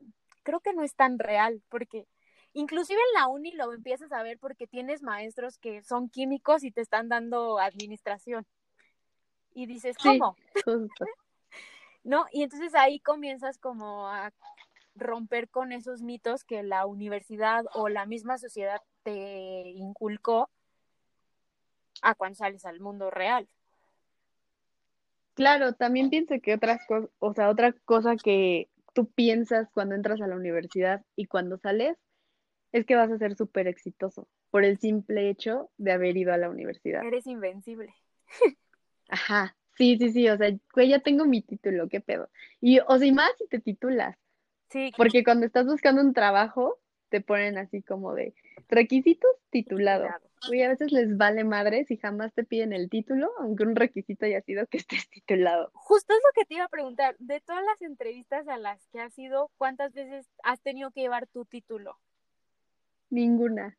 [0.42, 2.06] creo que no es tan real, porque
[2.54, 6.70] inclusive en la uni lo empiezas a ver porque tienes maestros que son químicos y
[6.70, 8.46] te están dando administración
[9.54, 10.36] y dices, ¿cómo?
[12.04, 12.26] ¿No?
[12.32, 14.32] Y entonces ahí comienzas como a
[14.94, 20.48] romper con esos mitos que la universidad o la misma sociedad te inculcó
[22.02, 23.48] a cuando sales al mundo real.
[25.34, 30.20] Claro, también pienso que otras cosas, o sea, otra cosa que tú piensas cuando entras
[30.20, 31.96] a la universidad y cuando sales
[32.74, 36.38] es que vas a ser súper exitoso por el simple hecho de haber ido a
[36.38, 37.04] la universidad.
[37.04, 37.94] Eres invencible.
[39.08, 42.30] Ajá, sí, sí, sí, o sea, güey, ya tengo mi título, qué pedo.
[42.60, 44.16] Y, o sea, y más si te titulas.
[44.70, 44.90] Sí.
[44.96, 48.34] Porque cuando estás buscando un trabajo, te ponen así como de
[48.68, 50.08] requisitos titulado.
[50.48, 54.26] Güey, a veces les vale madre si jamás te piden el título, aunque un requisito
[54.26, 55.70] haya sido que estés titulado.
[55.74, 57.14] Justo es lo que te iba a preguntar.
[57.20, 61.28] De todas las entrevistas a las que has ido, ¿cuántas veces has tenido que llevar
[61.28, 62.00] tu título?
[63.10, 63.76] Ninguna.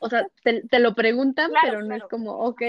[0.00, 2.62] O sea, te, lo preguntan, pero no es como, ok,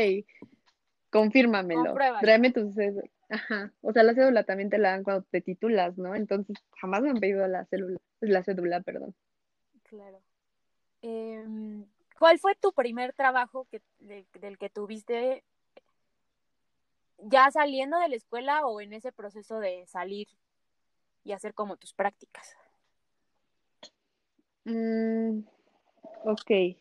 [1.12, 3.10] confírmamelo, tráeme tu cédula.
[3.30, 6.16] Ajá, o sea, la cédula también te la dan cuando te titulas, ¿no?
[6.16, 9.14] Entonces, jamás me han pedido la célula, la cédula, perdón.
[9.84, 10.20] Claro.
[11.04, 11.86] Em,
[12.18, 15.44] ¿Cuál fue tu primer trabajo que, del que tuviste
[17.20, 20.28] ya saliendo de la escuela o en ese proceso de salir
[21.24, 22.56] y hacer como tus prácticas?
[24.66, 25.42] Mm,
[26.24, 26.78] ok.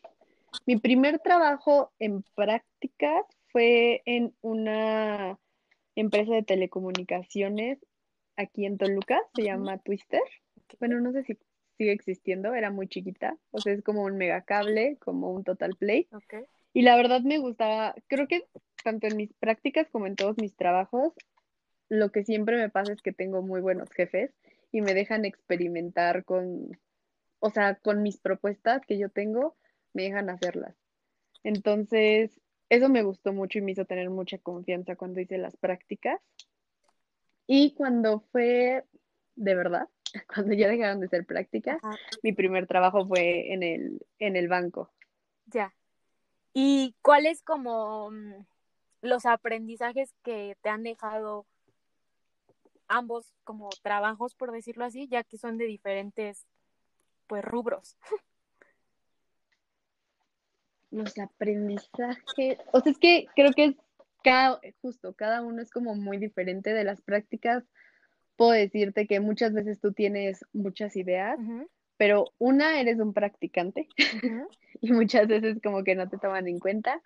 [0.65, 5.37] Mi primer trabajo en prácticas fue en una
[5.95, 7.79] empresa de telecomunicaciones
[8.35, 10.21] aquí en Toluca, se llama Twister.
[10.79, 11.37] Bueno, no sé si
[11.77, 16.07] sigue existiendo, era muy chiquita, o sea, es como un megacable, como un total play.
[16.73, 18.45] Y la verdad me gustaba, creo que
[18.83, 21.13] tanto en mis prácticas como en todos mis trabajos,
[21.87, 24.31] lo que siempre me pasa es que tengo muy buenos jefes
[24.71, 26.77] y me dejan experimentar con,
[27.39, 29.55] o sea, con mis propuestas que yo tengo,
[29.93, 30.75] me dejan hacerlas.
[31.43, 36.19] Entonces, eso me gustó mucho y me hizo tener mucha confianza cuando hice las prácticas.
[37.47, 38.85] Y cuando fue
[39.39, 39.87] de verdad,
[40.33, 41.79] cuando ya dejaron de ser prácticas,
[42.21, 44.91] mi primer trabajo fue en el, en el banco.
[45.45, 45.73] Ya.
[46.53, 48.45] ¿Y cuáles como mm,
[49.01, 51.45] los aprendizajes que te han dejado
[52.87, 56.45] ambos como trabajos, por decirlo así, ya que son de diferentes
[57.29, 57.97] pues rubros?
[60.91, 63.75] los aprendizajes, o sea, es que creo que es
[64.23, 67.63] cada, justo, cada uno es como muy diferente de las prácticas.
[68.35, 71.37] Puedo decirte que muchas veces tú tienes muchas ideas,
[71.97, 73.87] pero una, eres un practicante
[74.81, 77.01] y muchas veces como que no te toman en cuenta.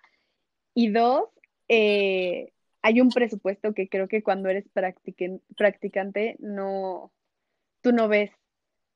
[0.74, 1.28] Y dos,
[1.68, 4.64] eh, hay un presupuesto que creo que cuando eres
[5.56, 7.12] practicante no,
[7.80, 8.30] tú no ves.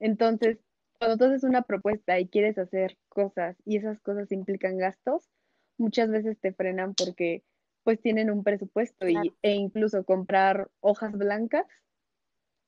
[0.01, 0.59] Entonces,
[0.99, 5.29] cuando tú haces una propuesta y quieres hacer cosas y esas cosas implican gastos,
[5.79, 7.45] muchas veces te frenan porque
[7.85, 11.67] pues tienen un presupuesto y, e incluso comprar hojas blancas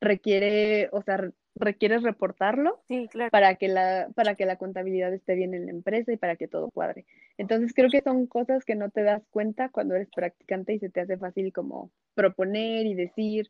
[0.00, 2.80] requiere, o sea, requieres reportarlo
[3.30, 6.48] para que la para que la contabilidad esté bien en la empresa y para que
[6.48, 7.04] todo cuadre.
[7.38, 10.90] Entonces creo que son cosas que no te das cuenta cuando eres practicante y se
[10.90, 13.48] te hace fácil como proponer y decir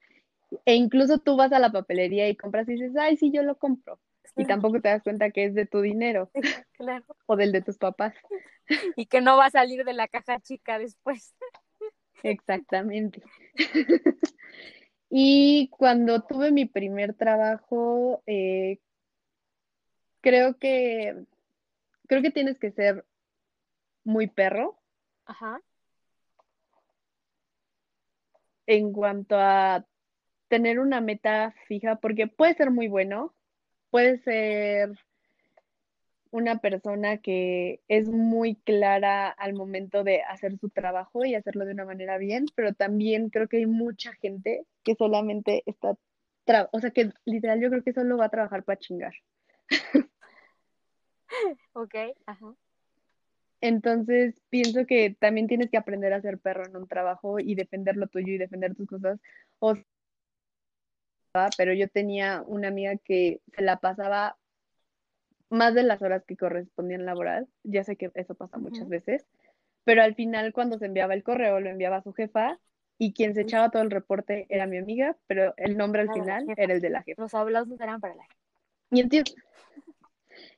[0.66, 3.56] e incluso tú vas a la papelería y compras y dices, "Ay, sí, yo lo
[3.58, 4.00] compro."
[4.36, 6.30] Y tampoco te das cuenta que es de tu dinero
[6.72, 7.04] claro.
[7.26, 8.14] o del de tus papás.
[8.96, 11.34] Y que no va a salir de la caja chica después.
[12.22, 13.20] Exactamente.
[15.10, 18.78] y cuando tuve mi primer trabajo, eh,
[20.20, 21.24] creo que
[22.06, 23.04] creo que tienes que ser
[24.04, 24.78] muy perro
[25.24, 25.60] Ajá.
[28.66, 29.84] en cuanto a
[30.48, 33.32] tener una meta fija, porque puede ser muy bueno,
[33.90, 34.98] puede ser
[36.30, 41.72] una persona que es muy clara al momento de hacer su trabajo y hacerlo de
[41.72, 45.96] una manera bien, pero también creo que hay mucha gente que solamente está,
[46.72, 49.14] o sea, que literal yo creo que solo va a trabajar para chingar.
[51.72, 51.94] Ok.
[52.26, 52.54] Ajá.
[53.60, 57.96] Entonces, pienso que también tienes que aprender a ser perro en un trabajo y defender
[57.96, 59.20] lo tuyo y defender tus cosas.
[59.58, 59.84] O sea,
[61.56, 64.36] pero yo tenía una amiga que se la pasaba
[65.48, 67.48] más de las horas que correspondían laboral.
[67.64, 69.26] Ya sé que eso pasa muchas veces,
[69.84, 72.58] pero al final cuando se enviaba el correo lo enviaba a su jefa
[72.98, 76.46] y quien se echaba todo el reporte era mi amiga, pero el nombre al final
[76.46, 76.62] jefa.
[76.62, 77.22] era el de la jefa.
[77.22, 78.36] Los aplausos eran para la gente.
[78.92, 79.32] Y entiendo,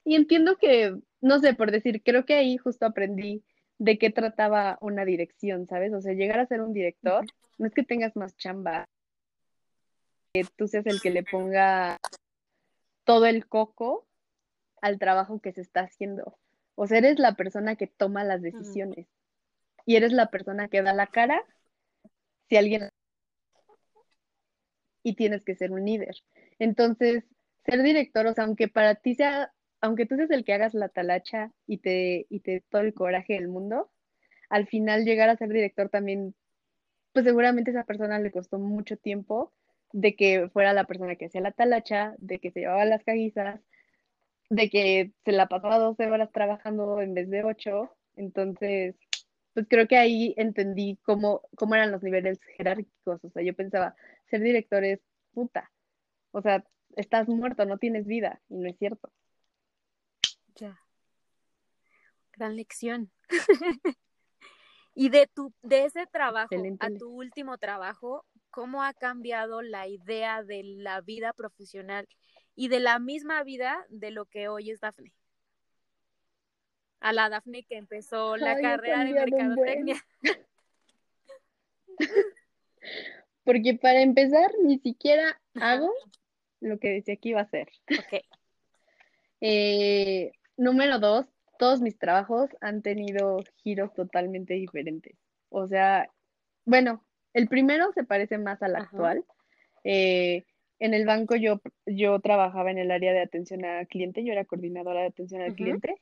[0.05, 3.45] y entiendo que, no sé, por decir, creo que ahí justo aprendí
[3.79, 5.93] de qué trataba una dirección, ¿sabes?
[5.93, 7.25] O sea, llegar a ser un director,
[7.59, 8.89] no es que tengas más chamba,
[10.33, 11.99] que tú seas el que le ponga
[13.05, 14.07] todo el coco
[14.81, 16.38] al trabajo que se está haciendo.
[16.75, 19.07] O sea, eres la persona que toma las decisiones
[19.85, 21.42] y eres la persona que da la cara
[22.49, 22.88] si alguien
[25.03, 26.16] y tienes que ser un líder.
[26.59, 27.25] Entonces,
[27.66, 30.88] ser director, o sea, aunque para ti sea, aunque tú seas el que hagas la
[30.88, 33.90] talacha y te, y te todo el coraje del mundo,
[34.49, 36.35] al final llegar a ser director también,
[37.12, 39.53] pues seguramente a esa persona le costó mucho tiempo
[39.93, 43.61] de que fuera la persona que hacía la talacha, de que se llevaba las caguizas,
[44.51, 47.91] de que se la pasaba 12 horas trabajando en vez de 8.
[48.17, 48.97] Entonces,
[49.55, 53.25] pues creo que ahí entendí cómo, cómo eran los niveles jerárquicos.
[53.25, 53.95] O sea, yo pensaba,
[54.31, 55.01] ser director es
[55.33, 55.71] puta.
[56.33, 56.65] O sea,
[56.97, 58.41] estás muerto, no tienes vida.
[58.49, 59.11] Y no es cierto.
[60.57, 60.79] Ya.
[62.33, 63.11] Gran lección.
[64.95, 69.88] y de tu, de ese trabajo Excelente a tu último trabajo, ¿cómo ha cambiado la
[69.88, 72.07] idea de la vida profesional
[72.55, 75.12] y de la misma vida de lo que hoy es Dafne?
[77.01, 79.97] A la Dafne que empezó la Ay, carrera de mercadotecnia.
[83.45, 85.93] Porque para empezar, ni siquiera hago
[86.61, 87.69] lo que decía que iba a hacer.
[87.91, 88.23] Ok.
[89.45, 91.27] Eh, número dos,
[91.59, 95.17] todos mis trabajos han tenido giros totalmente diferentes.
[95.49, 96.09] O sea,
[96.65, 99.25] bueno, el primero se parece más al actual.
[99.85, 100.45] Eh,
[100.79, 104.45] en el banco yo, yo trabajaba en el área de atención al cliente, yo era
[104.45, 105.95] coordinadora de atención al cliente.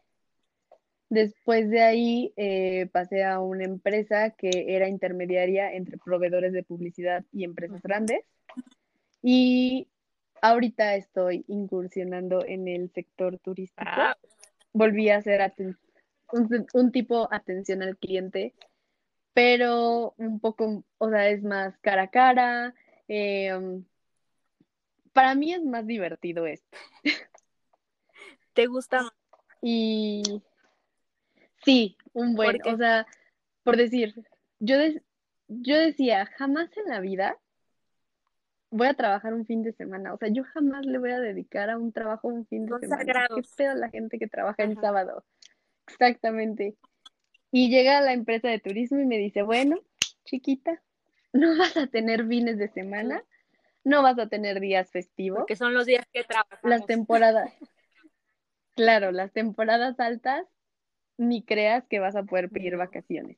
[1.11, 7.25] Después de ahí eh, pasé a una empresa que era intermediaria entre proveedores de publicidad
[7.33, 8.25] y empresas grandes.
[9.23, 9.89] Y
[10.41, 13.85] ahorita estoy incursionando en el sector turístico.
[13.85, 14.17] Ah,
[14.73, 15.53] Volví a hacer
[16.33, 18.55] un, un tipo atención al cliente,
[19.33, 22.75] pero un poco, o sea, es más cara a cara.
[23.09, 23.83] eh,
[25.13, 26.79] para mí es más divertido esto.
[28.55, 29.03] ¿Te gusta?
[29.03, 29.13] más?
[29.63, 30.43] Y
[31.65, 33.07] sí, un buen, o sea,
[33.63, 34.15] por decir,
[34.59, 35.03] yo, de-
[35.49, 37.39] yo decía, jamás en la vida
[38.71, 40.15] voy a trabajar un fin de semana.
[40.15, 43.27] O sea, yo jamás le voy a dedicar a un trabajo un fin de semana.
[43.35, 44.81] ¿Qué pedo la gente que trabaja Ajá.
[44.81, 45.25] sábado?
[45.89, 46.77] Exactamente.
[47.53, 49.81] Y llega la empresa de turismo y me dice, bueno,
[50.25, 50.83] chiquita,
[51.33, 53.25] no vas a tener fines de semana,
[53.85, 55.39] no vas a tener días festivos.
[55.39, 56.87] Porque son los días que Las trabajamos.
[56.87, 57.53] temporadas,
[58.75, 60.47] claro, las temporadas altas,
[61.19, 63.37] ni creas que vas a poder pedir vacaciones.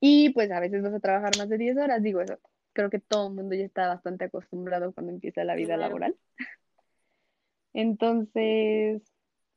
[0.00, 2.38] Y pues a veces vas a trabajar más de 10 horas, digo eso.
[2.74, 6.16] Creo que todo el mundo ya está bastante acostumbrado cuando empieza la vida laboral.
[7.72, 9.02] Entonces,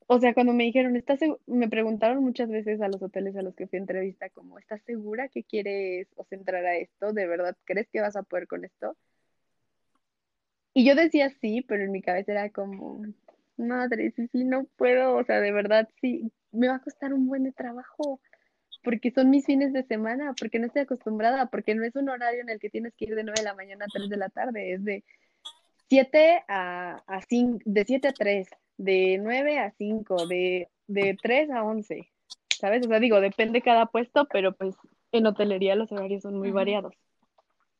[0.08, 3.42] o sea, cuando me dijeron, ¿estás segu-?" me preguntaron muchas veces a los hoteles a
[3.42, 7.14] los que fui a entrevista, como, ¿estás segura que quieres o sea, entrar a esto?
[7.14, 8.96] ¿De verdad crees que vas a poder con esto?
[10.74, 13.02] Y yo decía sí, pero en mi cabeza era como,
[13.58, 17.28] madre, sí, sí, no puedo, o sea, de verdad sí, me va a costar un
[17.28, 18.22] buen trabajo,
[18.84, 22.42] porque son mis fines de semana, porque no estoy acostumbrada, porque no es un horario
[22.42, 24.30] en el que tienes que ir de 9 de la mañana a 3 de la
[24.30, 25.04] tarde, es de
[25.90, 28.48] 7 a, a 5, de 7 a 3,
[28.78, 32.10] de 9 a 5, de, de 3 a 11,
[32.50, 32.86] ¿sabes?
[32.86, 34.76] O sea, digo, depende cada puesto, pero pues
[35.12, 36.94] en hotelería los horarios son muy variados.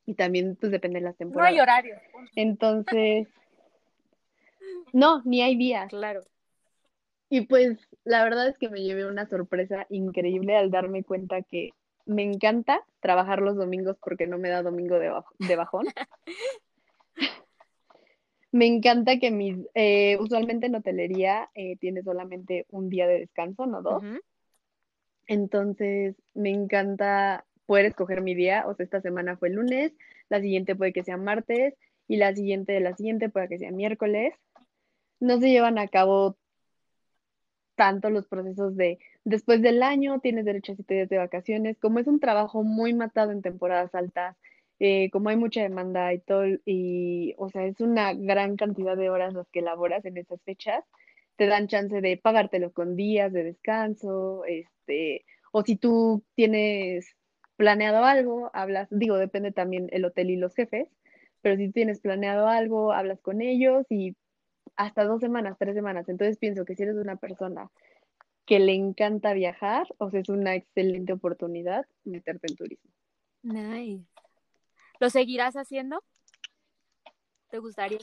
[0.06, 1.62] Y también pues depende de las No hay temporadas.
[1.62, 1.96] horario.
[2.36, 3.28] Entonces,
[4.94, 5.90] no, ni hay días.
[5.90, 6.22] Claro.
[7.30, 11.72] Y pues la verdad es que me llevé una sorpresa increíble al darme cuenta que
[12.06, 15.86] me encanta trabajar los domingos porque no me da domingo de, baj- de bajón.
[18.52, 23.66] Me encanta que mis, eh, usualmente en hotelería eh, tiene solamente un día de descanso,
[23.66, 24.04] no dos.
[25.28, 28.66] Entonces, me encanta poder escoger mi día.
[28.68, 29.94] O sea, esta semana fue lunes,
[30.30, 31.76] la siguiente puede que sea martes
[32.08, 34.34] y la siguiente de la siguiente puede que sea miércoles.
[35.20, 36.38] No se llevan a cabo
[37.76, 41.78] tanto los procesos de después del año tienes derecho a siete días de vacaciones.
[41.80, 44.36] Como es un trabajo muy matado en temporadas altas,
[44.80, 49.10] eh, como hay mucha demanda y todo, y o sea, es una gran cantidad de
[49.10, 50.84] horas las que laboras en esas fechas,
[51.36, 57.16] te dan chance de pagártelo con días de descanso, este, o si tú tienes
[57.56, 60.88] planeado algo, hablas, digo, depende también el hotel y los jefes,
[61.42, 64.16] pero si tienes planeado algo, hablas con ellos y
[64.76, 66.08] hasta dos semanas, tres semanas.
[66.08, 67.70] Entonces pienso que si eres una persona
[68.46, 72.92] que le encanta viajar, o sea, es una excelente oportunidad meterte en turismo.
[73.44, 74.06] Nice.
[75.00, 76.04] ¿Lo seguirás haciendo?
[77.50, 78.00] ¿Te gustaría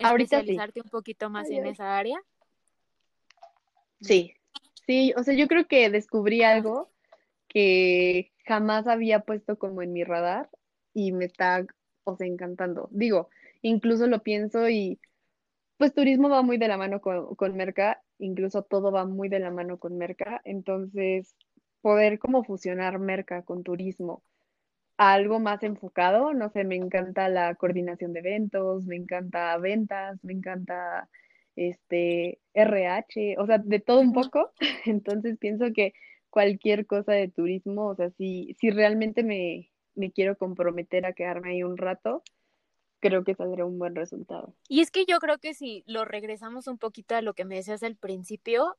[0.00, 0.40] Ahorita sí.
[0.40, 2.18] especializarte un poquito más Ay, en esa área?
[4.00, 4.34] Sí,
[4.86, 6.90] sí, o sea, yo creo que descubrí algo
[7.48, 10.48] que jamás había puesto como en mi radar
[10.94, 11.66] y me está,
[12.04, 12.88] o sea, encantando.
[12.92, 13.28] Digo,
[13.62, 15.00] incluso lo pienso y
[15.76, 19.38] pues turismo va muy de la mano con, con Merca, incluso todo va muy de
[19.40, 21.36] la mano con Merca, entonces
[21.80, 24.22] poder como fusionar Merca con turismo
[24.98, 30.22] a algo más enfocado, no sé, me encanta la coordinación de eventos, me encanta ventas,
[30.24, 31.08] me encanta
[31.56, 34.52] este RH, o sea, de todo un poco,
[34.84, 35.94] entonces pienso que
[36.30, 41.50] cualquier cosa de turismo, o sea, si, si realmente me, me quiero comprometer a quedarme
[41.50, 42.22] ahí un rato,
[43.00, 44.56] creo que saldrá un buen resultado.
[44.68, 47.54] Y es que yo creo que si lo regresamos un poquito a lo que me
[47.54, 48.76] decías al principio,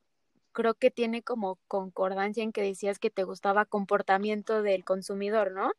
[0.51, 5.71] creo que tiene como concordancia en que decías que te gustaba comportamiento del consumidor, ¿no?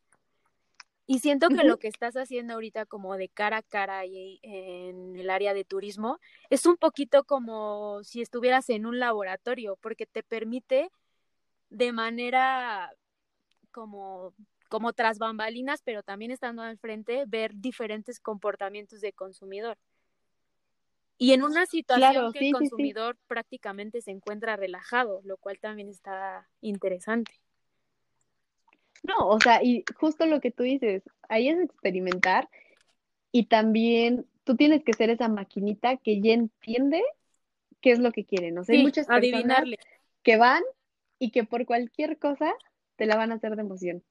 [1.10, 5.16] Y siento que lo que estás haciendo ahorita como de cara a cara y en
[5.16, 10.22] el área de turismo es un poquito como si estuvieras en un laboratorio, porque te
[10.22, 10.92] permite
[11.68, 12.92] de manera
[13.72, 14.34] como,
[14.68, 19.78] como tras bambalinas, pero también estando al frente, ver diferentes comportamientos de consumidor.
[21.18, 22.70] Y en una situación Claro, que el sí, sí, sí.
[22.70, 27.32] consumidor prácticamente se encuentra relajado, lo cual también está interesante.
[29.02, 32.48] No, o sea, y justo lo que tú dices, ahí es experimentar
[33.32, 37.02] y también tú tienes que ser esa maquinita que ya entiende
[37.80, 38.58] qué es lo que quieren.
[38.58, 39.78] O sea, hay muchas personas adivinarle.
[40.22, 40.62] que van
[41.18, 42.52] y que por cualquier cosa
[42.96, 44.02] te la van a hacer de emoción.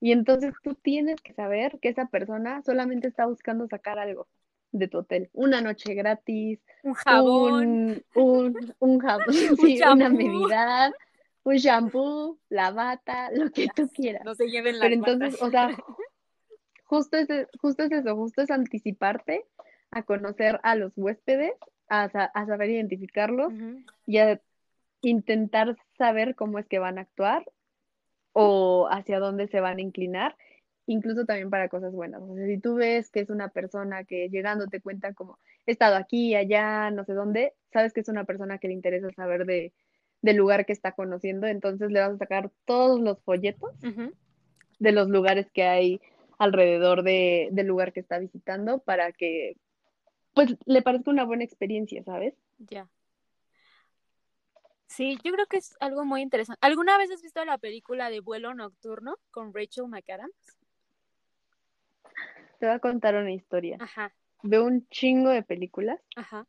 [0.00, 4.26] Y entonces tú tienes que saber que esa persona solamente está buscando sacar algo
[4.72, 5.30] de tu hotel.
[5.32, 9.26] Una noche gratis, Un jabón, un, un, un jabón,
[9.58, 10.92] un una medida,
[11.44, 14.24] un shampoo, la bata, lo que tú quieras.
[14.24, 15.68] No se lleven la Pero entonces, o sea,
[16.84, 17.28] justo es,
[17.60, 19.44] justo es eso, justo es anticiparte
[19.90, 21.52] a conocer a los huéspedes,
[21.88, 23.52] a, sa- a saber identificarlos
[24.06, 24.40] y a
[25.02, 27.44] intentar saber cómo es que van a actuar
[28.32, 30.36] o hacia dónde se van a inclinar,
[30.86, 32.22] incluso también para cosas buenas.
[32.22, 35.72] O sea, si tú ves que es una persona que llegando te cuenta como he
[35.72, 39.46] estado aquí, allá, no sé dónde, sabes que es una persona que le interesa saber
[39.46, 39.72] de,
[40.24, 43.78] del lugar que está conociendo, entonces le vas a sacar todos los folletos
[44.78, 46.00] de los lugares que hay
[46.38, 49.58] alrededor de, del lugar que está visitando para que
[50.32, 52.32] pues le parezca una buena experiencia, ¿sabes?
[52.56, 52.88] Ya.
[54.86, 56.58] Sí, yo creo que es algo muy interesante.
[56.62, 60.56] ¿Alguna vez has visto la película de Vuelo Nocturno con Rachel McAdams?
[62.58, 63.76] Te voy a contar una historia.
[63.78, 66.46] Ajá, Veo un chingo de películas ajá,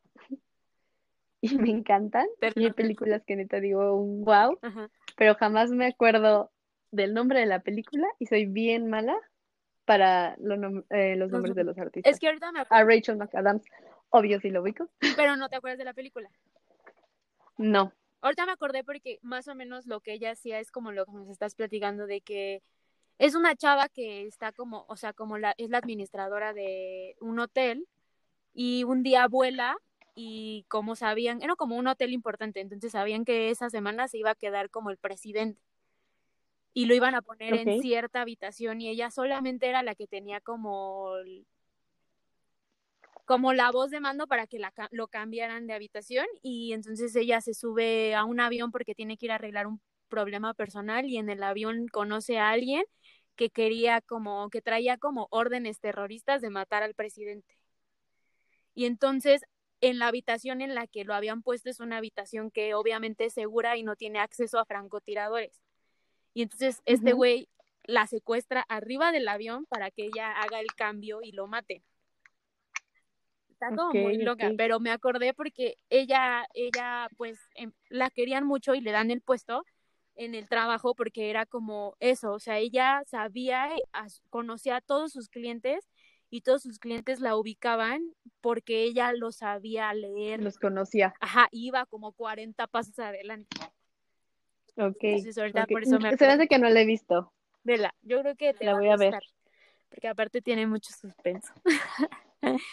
[1.51, 2.27] y me encantan.
[2.55, 4.89] Y hay películas que neta digo, wow, Ajá.
[5.15, 6.51] pero jamás me acuerdo
[6.91, 9.17] del nombre de la película y soy bien mala
[9.85, 12.19] para lo nom- eh, los nombres de los Es artistas.
[12.19, 13.63] que ahorita me A acuerdo, Rachel McAdams,
[14.09, 14.89] obvio sí lo ubico.
[15.15, 16.29] pero no te acuerdas de la película.
[17.57, 17.93] No.
[18.21, 21.11] Ahorita me acordé porque más o menos lo que ella hacía es como lo que
[21.11, 22.63] nos estás platicando de que
[23.19, 27.39] es una chava que está como, o sea, como la, es la administradora de un
[27.39, 27.87] hotel
[28.53, 29.77] y un día vuela
[30.15, 34.31] y como sabían, era como un hotel importante, entonces sabían que esa semana se iba
[34.31, 35.61] a quedar como el presidente
[36.73, 40.41] y lo iban a poner en cierta habitación y ella solamente era la que tenía
[40.41, 41.13] como
[43.25, 47.41] como la voz de mando para que la, lo cambiaran de habitación y entonces ella
[47.41, 51.17] se sube a un avión porque tiene que ir a arreglar un problema personal y
[51.17, 52.83] en el avión conoce a alguien
[53.35, 57.57] que quería como que traía como órdenes terroristas de matar al presidente.
[58.75, 59.41] Y entonces
[59.81, 63.33] en la habitación en la que lo habían puesto es una habitación que obviamente es
[63.33, 65.61] segura y no tiene acceso a francotiradores.
[66.33, 67.49] Y entonces este güey
[67.83, 71.83] la secuestra arriba del avión para que ella haga el cambio y lo mate.
[73.49, 78.75] está como muy loca, pero me acordé porque ella, ella, pues, em, la querían mucho
[78.75, 79.63] y le dan el puesto
[80.15, 83.69] en el trabajo porque era como eso, o sea, ella sabía,
[84.29, 85.87] conocía a todos sus clientes
[86.29, 90.41] y todos sus clientes la ubicaban porque ella lo sabía leer.
[90.41, 91.13] Los conocía.
[91.19, 93.57] Ajá, iba como 40 pasos adelante.
[94.77, 95.03] Ok.
[95.69, 97.31] por eso me Se hace que no la he visto.
[97.63, 99.15] Vela, yo creo que te la voy a, ver.
[99.89, 101.53] Porque aparte tiene mucho suspenso.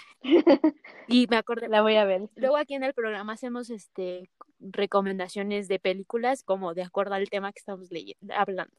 [1.08, 1.68] y me acordé.
[1.68, 2.28] La voy a ver.
[2.34, 4.28] Luego aquí en el programa hacemos este
[4.60, 8.76] recomendaciones de películas como de acuerdo al tema que estamos leyendo, hablando.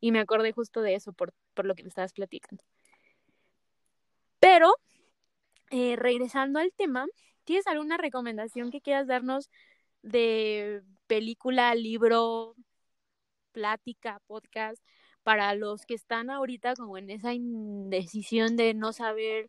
[0.00, 2.62] Y me acordé justo de eso por, por lo que me estabas platicando.
[4.44, 4.74] Pero,
[5.70, 7.06] eh, regresando al tema,
[7.44, 9.50] ¿tienes alguna recomendación que quieras darnos
[10.02, 12.54] de película, libro,
[13.52, 14.84] plática, podcast,
[15.22, 19.48] para los que están ahorita como en esa indecisión de no saber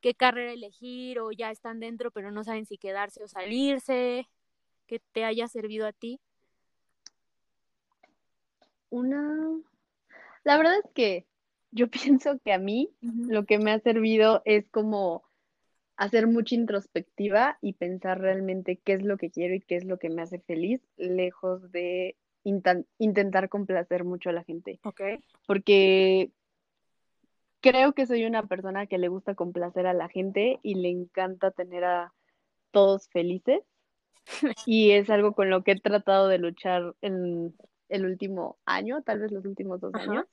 [0.00, 4.28] qué carrera elegir o ya están dentro pero no saben si quedarse o salirse,
[4.88, 6.20] que te haya servido a ti?
[8.90, 9.60] Una...
[10.42, 11.24] La verdad es que
[11.74, 15.24] yo pienso que a mí lo que me ha servido es como
[15.96, 19.98] hacer mucha introspectiva y pensar realmente qué es lo que quiero y qué es lo
[19.98, 22.16] que me hace feliz, lejos de
[22.98, 24.80] intentar complacer mucho a la gente.
[24.84, 25.00] Ok.
[25.46, 26.30] Porque
[27.60, 31.50] creo que soy una persona que le gusta complacer a la gente y le encanta
[31.50, 32.12] tener a
[32.70, 33.62] todos felices.
[34.66, 37.54] y es algo con lo que he tratado de luchar en
[37.88, 40.26] el último año, tal vez los últimos dos años.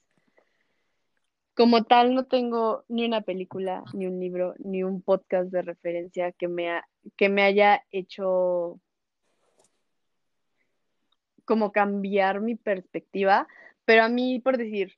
[1.62, 6.32] Como tal, no tengo ni una película, ni un libro, ni un podcast de referencia
[6.32, 6.82] que me,
[7.16, 8.80] que me haya hecho
[11.45, 13.47] como cambiar mi perspectiva,
[13.86, 14.97] pero a mí, por decir,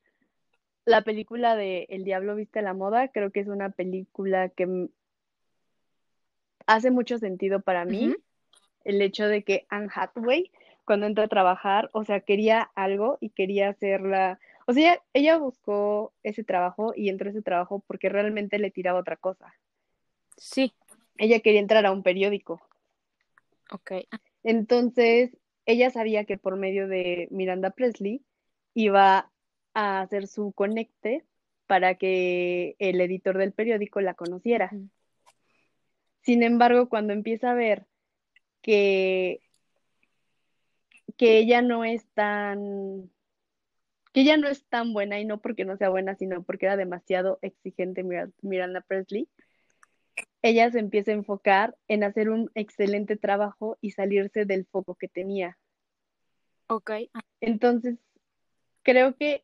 [0.85, 4.87] la película de El Diablo Viste la Moda, creo que es una película que
[6.65, 8.15] hace mucho sentido para mí.
[8.85, 10.49] El hecho de que Anne Hathaway,
[10.85, 14.39] cuando entra a trabajar, o sea, quería algo y quería hacerla.
[14.67, 18.99] O sea, ella, buscó ese trabajo y entró a ese trabajo porque realmente le tiraba
[18.99, 19.53] otra cosa.
[20.37, 20.73] Sí.
[21.17, 22.61] Ella quería entrar a un periódico.
[23.71, 23.91] Ok.
[24.43, 28.23] Entonces, ella sabía que por medio de Miranda Presley
[28.73, 29.31] iba
[29.73, 31.25] a hacer su conecte
[31.67, 34.71] para que el editor del periódico la conociera.
[36.21, 37.85] Sin embargo, cuando empieza a ver
[38.61, 39.41] que,
[41.17, 43.09] que ella no es tan
[44.13, 46.77] que ella no es tan buena y no porque no sea buena, sino porque era
[46.77, 48.05] demasiado exigente
[48.41, 49.27] Miranda Presley,
[50.43, 55.07] ella se empieza a enfocar en hacer un excelente trabajo y salirse del foco que
[55.07, 55.57] tenía.
[56.67, 56.91] Ok.
[57.41, 57.97] Entonces,
[58.83, 59.43] creo que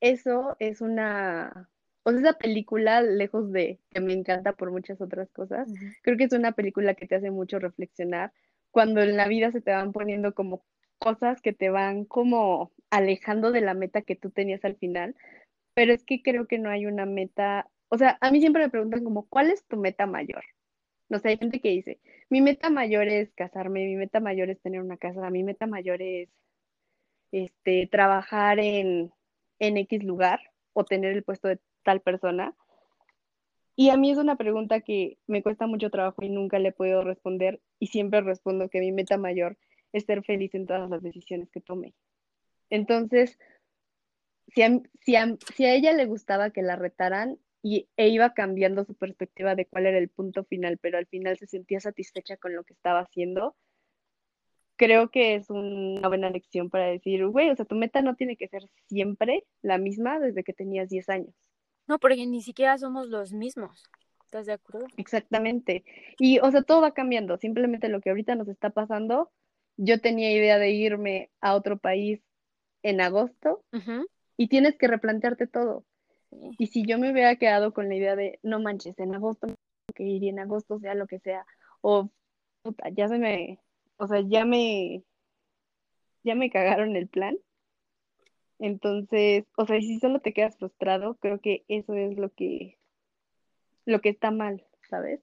[0.00, 1.70] eso es una,
[2.02, 5.68] o sea, esa película, lejos de que me encanta por muchas otras cosas,
[6.02, 8.32] creo que es una película que te hace mucho reflexionar
[8.70, 10.64] cuando en la vida se te van poniendo como
[11.02, 15.16] cosas que te van como alejando de la meta que tú tenías al final,
[15.74, 18.70] pero es que creo que no hay una meta o sea, a mí siempre me
[18.70, 20.42] preguntan como, ¿cuál es tu meta mayor?
[21.10, 22.00] No sé, hay gente que dice,
[22.30, 26.00] mi meta mayor es casarme, mi meta mayor es tener una casa, mi meta mayor
[26.00, 26.30] es
[27.32, 29.12] este, trabajar en,
[29.58, 30.40] en X lugar
[30.72, 32.54] o tener el puesto de tal persona.
[33.76, 37.04] Y a mí es una pregunta que me cuesta mucho trabajo y nunca le puedo
[37.04, 39.58] responder y siempre respondo que mi meta mayor
[39.92, 41.94] es ser feliz en todas las decisiones que tome.
[42.70, 43.38] Entonces,
[44.48, 44.62] si
[45.00, 45.14] si
[45.54, 49.66] si a ella le gustaba que la retaran, y, e iba cambiando su perspectiva de
[49.66, 53.00] cuál era el punto final, pero al final se sentía satisfecha con lo que estaba
[53.00, 53.56] haciendo.
[54.76, 58.36] Creo que es una buena lección para decir, güey, o sea, tu meta no tiene
[58.36, 61.34] que ser siempre la misma desde que tenías 10 años.
[61.86, 63.84] No, porque ni siquiera somos los mismos.
[64.24, 64.86] ¿Estás de acuerdo?
[64.96, 65.84] Exactamente.
[66.18, 67.36] Y, o sea, todo va cambiando.
[67.36, 69.30] Simplemente lo que ahorita nos está pasando,
[69.84, 72.20] yo tenía idea de irme a otro país
[72.82, 73.64] en agosto
[74.36, 75.84] y tienes que replantearte todo.
[76.58, 79.58] Y si yo me hubiera quedado con la idea de, no manches, en agosto tengo
[79.94, 81.44] que ir y en agosto sea lo que sea,
[81.80, 82.10] o
[82.62, 83.58] puta, ya se me,
[83.96, 85.02] o sea, ya me,
[86.22, 87.36] ya me cagaron el plan.
[88.60, 92.78] Entonces, o sea, si solo te quedas frustrado, creo que eso es lo que,
[93.84, 95.20] lo que está mal, ¿sabes?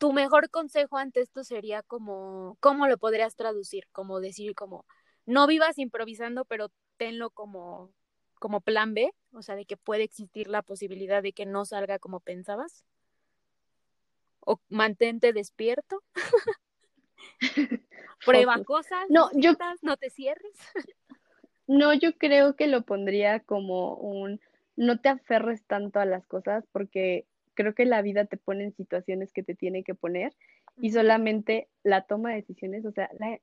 [0.00, 3.86] Tu mejor consejo ante esto sería como, ¿cómo lo podrías traducir?
[3.92, 4.86] Como decir, como,
[5.26, 7.92] no vivas improvisando, pero tenlo como,
[8.36, 11.98] como plan B, o sea, de que puede existir la posibilidad de que no salga
[11.98, 12.82] como pensabas.
[14.40, 16.02] O mantente despierto.
[18.24, 19.04] Prueba cosas.
[19.10, 20.56] No, yo no te cierres.
[21.66, 24.40] no, yo creo que lo pondría como un
[24.76, 28.74] no te aferres tanto a las cosas porque creo que la vida te pone en
[28.74, 30.34] situaciones que te tiene que poner
[30.78, 33.38] y solamente la toma de decisiones, o sea, la,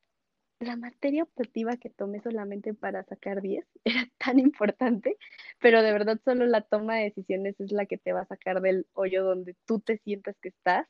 [0.59, 5.17] la materia optativa que tomé solamente para sacar 10 era tan importante,
[5.59, 8.61] pero de verdad solo la toma de decisiones es la que te va a sacar
[8.61, 10.87] del hoyo donde tú te sientas que estás,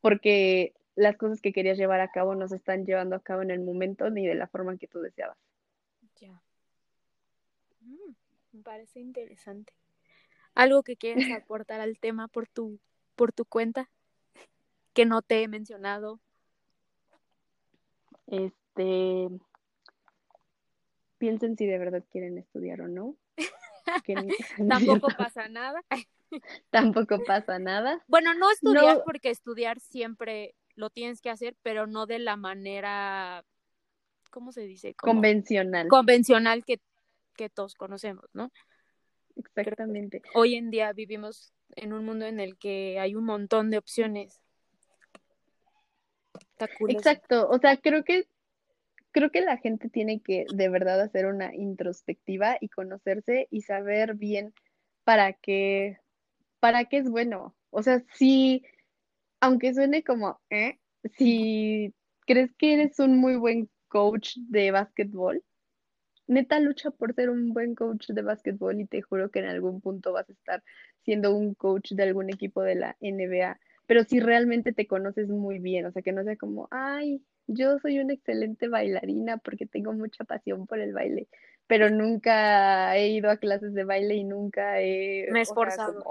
[0.00, 3.50] porque las cosas que querías llevar a cabo no se están llevando a cabo en
[3.50, 5.38] el momento ni de la forma en que tú deseabas.
[6.20, 6.42] Ya.
[7.80, 8.14] Mm,
[8.52, 9.72] me parece interesante.
[10.54, 12.78] ¿Algo que quieres aportar al tema por tu,
[13.16, 13.88] por tu cuenta
[14.92, 16.20] que no te he mencionado?
[18.26, 19.28] Este,
[21.18, 23.16] piensen si de verdad quieren estudiar o no.
[24.68, 25.82] Tampoco pasa nada.
[26.70, 28.02] Tampoco pasa nada.
[28.08, 33.44] Bueno, no estudiar porque estudiar siempre lo tienes que hacer, pero no de la manera,
[34.30, 34.94] ¿cómo se dice?
[34.94, 35.88] convencional.
[35.88, 36.80] Convencional que,
[37.36, 38.50] que todos conocemos, ¿no?
[39.36, 40.22] Exactamente.
[40.34, 44.40] Hoy en día vivimos en un mundo en el que hay un montón de opciones.
[46.88, 48.28] Exacto, o sea, creo que
[49.10, 54.14] creo que la gente tiene que de verdad hacer una introspectiva y conocerse y saber
[54.14, 54.54] bien
[55.04, 55.98] para qué
[56.60, 57.54] para qué es bueno.
[57.70, 58.64] O sea, si
[59.40, 60.78] aunque suene como, ¿eh?
[61.16, 61.92] Si
[62.26, 65.42] crees que eres un muy buen coach de básquetbol,
[66.32, 69.80] neta lucha por ser un buen coach de básquetbol y te juro que en algún
[69.80, 70.62] punto vas a estar
[71.04, 75.58] siendo un coach de algún equipo de la NBA, pero si realmente te conoces muy
[75.58, 79.92] bien, o sea, que no sea como, ay, yo soy una excelente bailarina porque tengo
[79.92, 81.28] mucha pasión por el baile,
[81.66, 85.28] pero nunca he ido a clases de baile y nunca he...
[85.30, 86.04] Me he esforzado.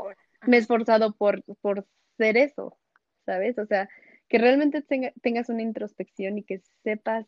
[0.46, 1.86] me he esforzado por, por
[2.18, 2.78] ser eso,
[3.26, 3.58] ¿sabes?
[3.58, 3.90] O sea,
[4.28, 4.82] que realmente
[5.22, 7.28] tengas una introspección y que sepas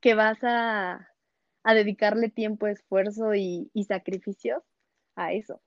[0.00, 1.08] que vas a,
[1.64, 4.62] dedicarle tiempo, esfuerzo y, y sacrificios
[5.16, 5.60] a eso.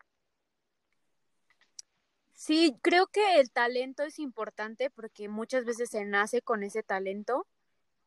[2.34, 7.46] Sí, creo que el talento es importante porque muchas veces se nace con ese talento,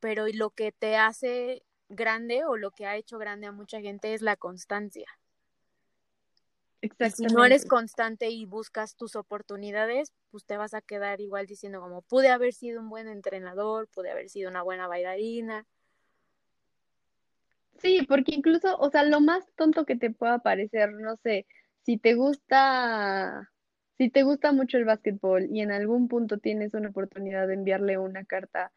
[0.01, 4.13] pero lo que te hace grande o lo que ha hecho grande a mucha gente
[4.13, 5.07] es la constancia.
[7.15, 11.81] Si no eres constante y buscas tus oportunidades, pues te vas a quedar igual diciendo
[11.81, 15.67] como pude haber sido un buen entrenador, pude haber sido una buena bailarina,
[17.85, 21.47] Sí, porque incluso, o sea, lo más tonto que te pueda parecer, no sé,
[21.83, 23.53] si te gusta,
[23.99, 27.99] si te gusta mucho el básquetbol y en algún punto tienes una oportunidad de enviarle
[27.99, 28.73] una carta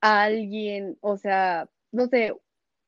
[0.00, 2.34] a alguien, o sea, no sé,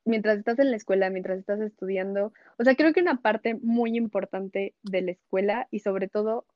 [0.06, 3.94] mientras estás en la escuela, mientras estás estudiando, o sea, creo que una parte muy
[3.94, 6.46] importante de la escuela y sobre todo,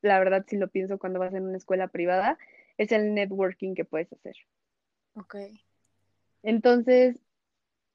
[0.00, 2.38] la verdad, si lo pienso cuando vas en una escuela privada,
[2.78, 4.36] es el networking que puedes hacer.
[5.16, 5.36] Ok.
[6.42, 7.25] Entonces,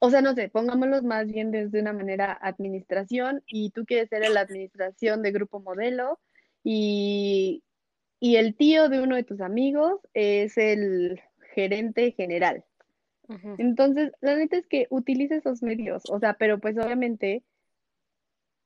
[0.04, 4.28] o sea, no sé, pongámoslos más bien desde una manera administración y tú quieres ser
[4.28, 6.18] la administración de grupo modelo
[6.64, 7.62] y,
[8.18, 11.20] y el tío de uno de tus amigos es el
[11.54, 12.64] gerente general.
[13.58, 17.44] Entonces, la neta es que utilice esos medios, o sea, pero pues obviamente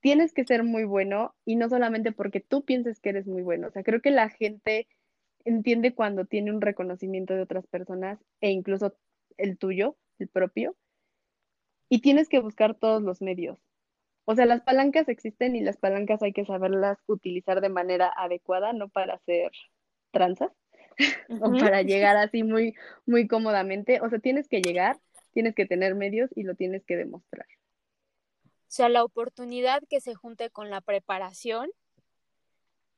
[0.01, 3.69] tienes que ser muy bueno y no solamente porque tú pienses que eres muy bueno,
[3.69, 4.89] o sea, creo que la gente
[5.45, 8.97] entiende cuando tiene un reconocimiento de otras personas e incluso
[9.37, 10.75] el tuyo, el propio,
[11.89, 13.59] y tienes que buscar todos los medios.
[14.25, 18.73] O sea, las palancas existen y las palancas hay que saberlas utilizar de manera adecuada,
[18.73, 19.53] no para hacer
[20.11, 20.51] tranzas
[21.41, 22.75] o para llegar así muy,
[23.07, 24.01] muy cómodamente.
[24.01, 24.99] O sea, tienes que llegar,
[25.33, 27.47] tienes que tener medios y lo tienes que demostrar.
[28.45, 31.71] O sea, la oportunidad que se junte con la preparación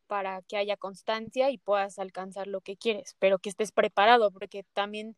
[0.07, 4.64] para que haya constancia y puedas alcanzar lo que quieres, pero que estés preparado, porque
[4.72, 5.14] también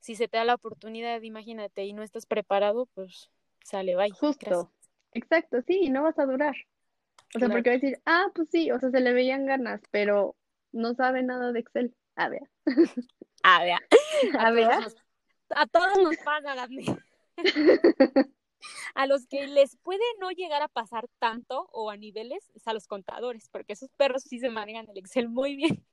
[0.00, 3.30] si se te da la oportunidad, imagínate, y no estás preparado, pues
[3.62, 4.10] sale, bye.
[4.10, 4.72] Justo.
[5.12, 6.56] Exacto, sí, y no vas a durar.
[7.34, 9.80] O sea, porque va a decir, ah, pues sí, o sea, se le veían ganas,
[9.90, 10.36] pero
[10.72, 11.94] no sabe nada de Excel.
[12.16, 12.42] A ver.
[13.42, 13.78] A ver.
[14.38, 14.68] A, ver.
[15.50, 16.54] a todos nos pasa,
[18.94, 22.74] a los que les puede no llegar a pasar tanto o a niveles es a
[22.74, 25.86] los contadores, porque esos perros sí se manejan el Excel muy bien.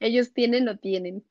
[0.00, 1.24] Ellos tienen o tienen.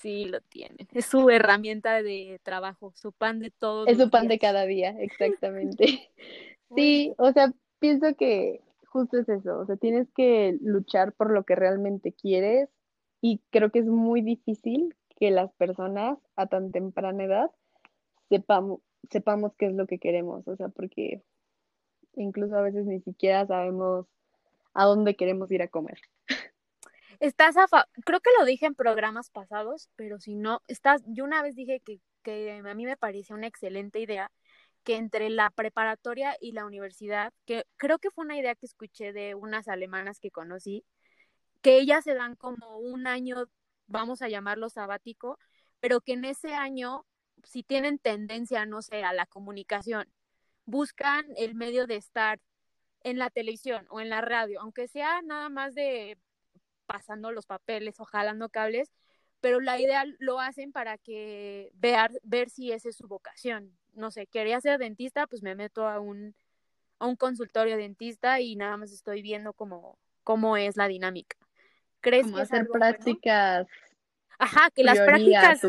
[0.00, 0.88] Sí, lo tienen.
[0.92, 3.86] Es su herramienta de trabajo, su pan de todo.
[3.86, 6.10] Es su pan de cada día, exactamente.
[6.76, 11.44] sí, o sea, pienso que justo es eso, o sea, tienes que luchar por lo
[11.44, 12.68] que realmente quieres
[13.20, 17.50] y creo que es muy difícil que las personas a tan temprana edad
[18.28, 21.22] sepamos, sepamos qué es lo que queremos, o sea, porque
[22.14, 24.06] incluso a veces ni siquiera sabemos
[24.74, 25.98] a dónde queremos ir a comer.
[27.20, 27.66] Estás a
[28.04, 31.80] creo que lo dije en programas pasados, pero si no, estás, yo una vez dije
[31.84, 34.30] que, que a mí me parecía una excelente idea
[34.84, 39.12] que entre la preparatoria y la universidad, que creo que fue una idea que escuché
[39.12, 40.84] de unas alemanas que conocí,
[41.62, 43.46] que ellas se dan como un año,
[43.86, 45.38] vamos a llamarlo sabático,
[45.80, 47.04] pero que en ese año,
[47.44, 50.08] si tienen tendencia, no sé, a la comunicación,
[50.66, 52.40] buscan el medio de estar
[53.02, 56.16] en la televisión o en la radio, aunque sea nada más de
[56.88, 58.90] pasando los papeles o jalando cables,
[59.40, 63.76] pero la idea lo hacen para que vean, ver si esa es su vocación.
[63.92, 66.34] No sé, quería ser dentista, pues me meto a un,
[66.98, 71.36] a un consultorio dentista y nada más estoy viendo cómo, cómo es la dinámica.
[72.00, 73.66] ¿Crees que hacer prácticas?
[74.38, 75.60] Ajá, que las prácticas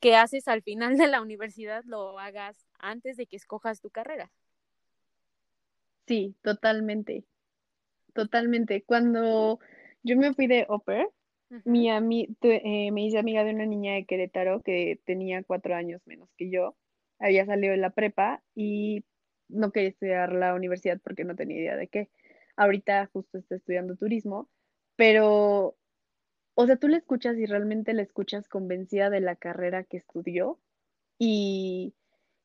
[0.00, 4.32] que haces al final de la universidad lo hagas antes de que escojas tu carrera.
[6.06, 7.24] Sí, totalmente.
[8.14, 8.82] Totalmente.
[8.82, 9.60] Cuando
[10.02, 11.08] yo me fui de Oper,
[11.64, 16.28] mi eh, me hice amiga de una niña de Querétaro que tenía cuatro años menos
[16.36, 16.76] que yo.
[17.18, 19.04] Había salido de la prepa y
[19.48, 22.10] no quería estudiar la universidad porque no tenía idea de qué.
[22.56, 24.48] Ahorita justo está estudiando turismo,
[24.96, 25.76] pero,
[26.54, 30.58] o sea, tú le escuchas y realmente le escuchas convencida de la carrera que estudió
[31.18, 31.94] y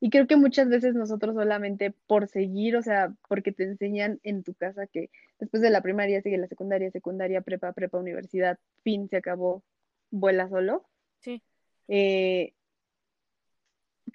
[0.04, 4.44] y creo que muchas veces nosotros solamente por seguir, o sea, porque te enseñan en
[4.44, 9.08] tu casa que después de la primaria sigue la secundaria, secundaria, prepa, prepa, universidad, fin,
[9.10, 9.64] se acabó,
[10.10, 10.90] vuela solo.
[11.20, 11.44] Sí.
[11.88, 12.56] Eh,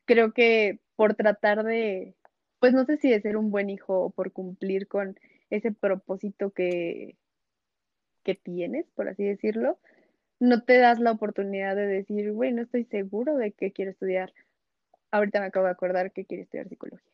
[0.06, 2.16] creo que por tratar de,
[2.58, 5.16] pues no sé si de ser un buen hijo o por cumplir con
[5.50, 7.16] ese propósito que,
[8.24, 9.78] que tienes, por así decirlo,
[10.40, 14.32] no te das la oportunidad de decir, güey, no estoy seguro de qué quiero estudiar
[15.10, 17.10] ahorita me acabo de acordar que quiere estudiar psicología.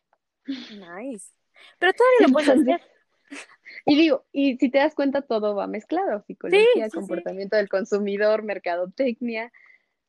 [0.46, 1.32] Nice.
[1.78, 2.80] Pero todavía lo puedes hacer.
[3.86, 9.50] Y digo, y si te das cuenta, todo va mezclado, psicología, comportamiento del consumidor, mercadotecnia,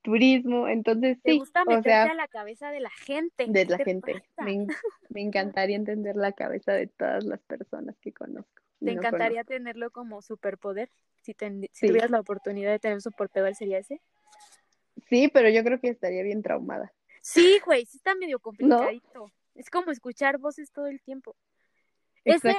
[0.01, 1.23] turismo, entonces sí.
[1.23, 3.45] Te gusta meterte a la cabeza de la gente.
[3.47, 4.21] De la gente.
[4.37, 8.61] Me, encantaría entender la cabeza de todas las personas que conozco.
[8.79, 10.89] Te encantaría tenerlo como superpoder.
[11.21, 11.33] Si,
[11.71, 14.01] si tuvieras la oportunidad de tener un superpoder, ¿sería ese?
[15.07, 16.91] Sí, pero yo creo que estaría bien traumada.
[17.23, 19.31] Sí, güey, sí está medio complicadito.
[19.55, 21.37] Es como escuchar voces todo el tiempo.
[22.25, 22.55] Es el,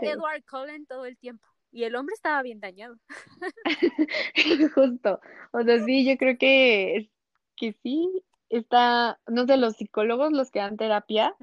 [0.00, 1.46] Edward Cullen todo el tiempo.
[1.70, 2.96] Y el hombre estaba bien dañado.
[4.74, 5.20] Justo.
[5.52, 7.08] O sea, sí, yo creo que,
[7.56, 8.24] que sí.
[8.48, 11.36] Está, no sé, los psicólogos, los que dan terapia,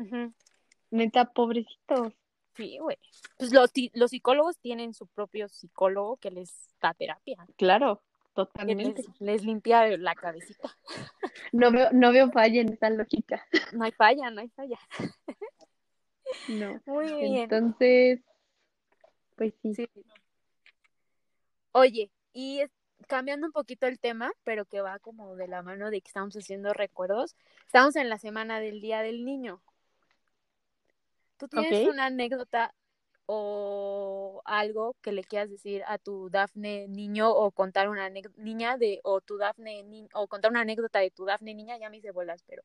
[0.91, 2.11] neta, pobrecitos.
[2.55, 2.97] Sí, güey.
[3.37, 7.47] Pues los, los psicólogos tienen su propio psicólogo que les da terapia.
[7.55, 8.03] Claro.
[8.37, 9.03] Totalmente.
[9.17, 10.69] Les, limpia la cabecita.
[11.53, 13.43] No veo, no veo falla en esta lógica.
[13.73, 14.77] No hay falla, no hay falla.
[16.49, 16.79] No.
[16.85, 17.37] Muy bien.
[17.37, 18.19] Entonces,
[19.35, 19.89] pues sí.
[21.71, 22.61] Oye, y
[23.07, 26.35] cambiando un poquito el tema, pero que va como de la mano de que estamos
[26.35, 27.35] haciendo recuerdos,
[27.65, 29.63] estamos en la semana del Día del Niño.
[31.37, 32.75] ¿Tú tienes una anécdota
[33.27, 39.01] o algo que le quieras decir a tu Dafne niño o contar una niña de
[39.03, 42.43] o tu Dafne o contar una anécdota de tu Dafne niña, ya me hice bolas,
[42.47, 42.63] pero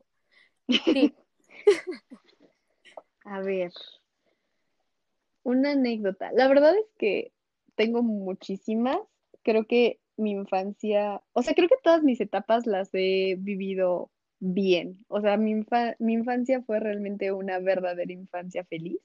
[0.69, 1.15] sí.
[3.25, 3.73] a ver.
[5.43, 6.31] Una anécdota.
[6.33, 7.33] La verdad es que
[7.75, 8.99] tengo muchísimas.
[9.43, 15.05] Creo que mi infancia, o sea, creo que todas mis etapas las he vivido bien.
[15.09, 15.65] O sea, mi,
[15.99, 19.01] mi infancia fue realmente una verdadera infancia feliz.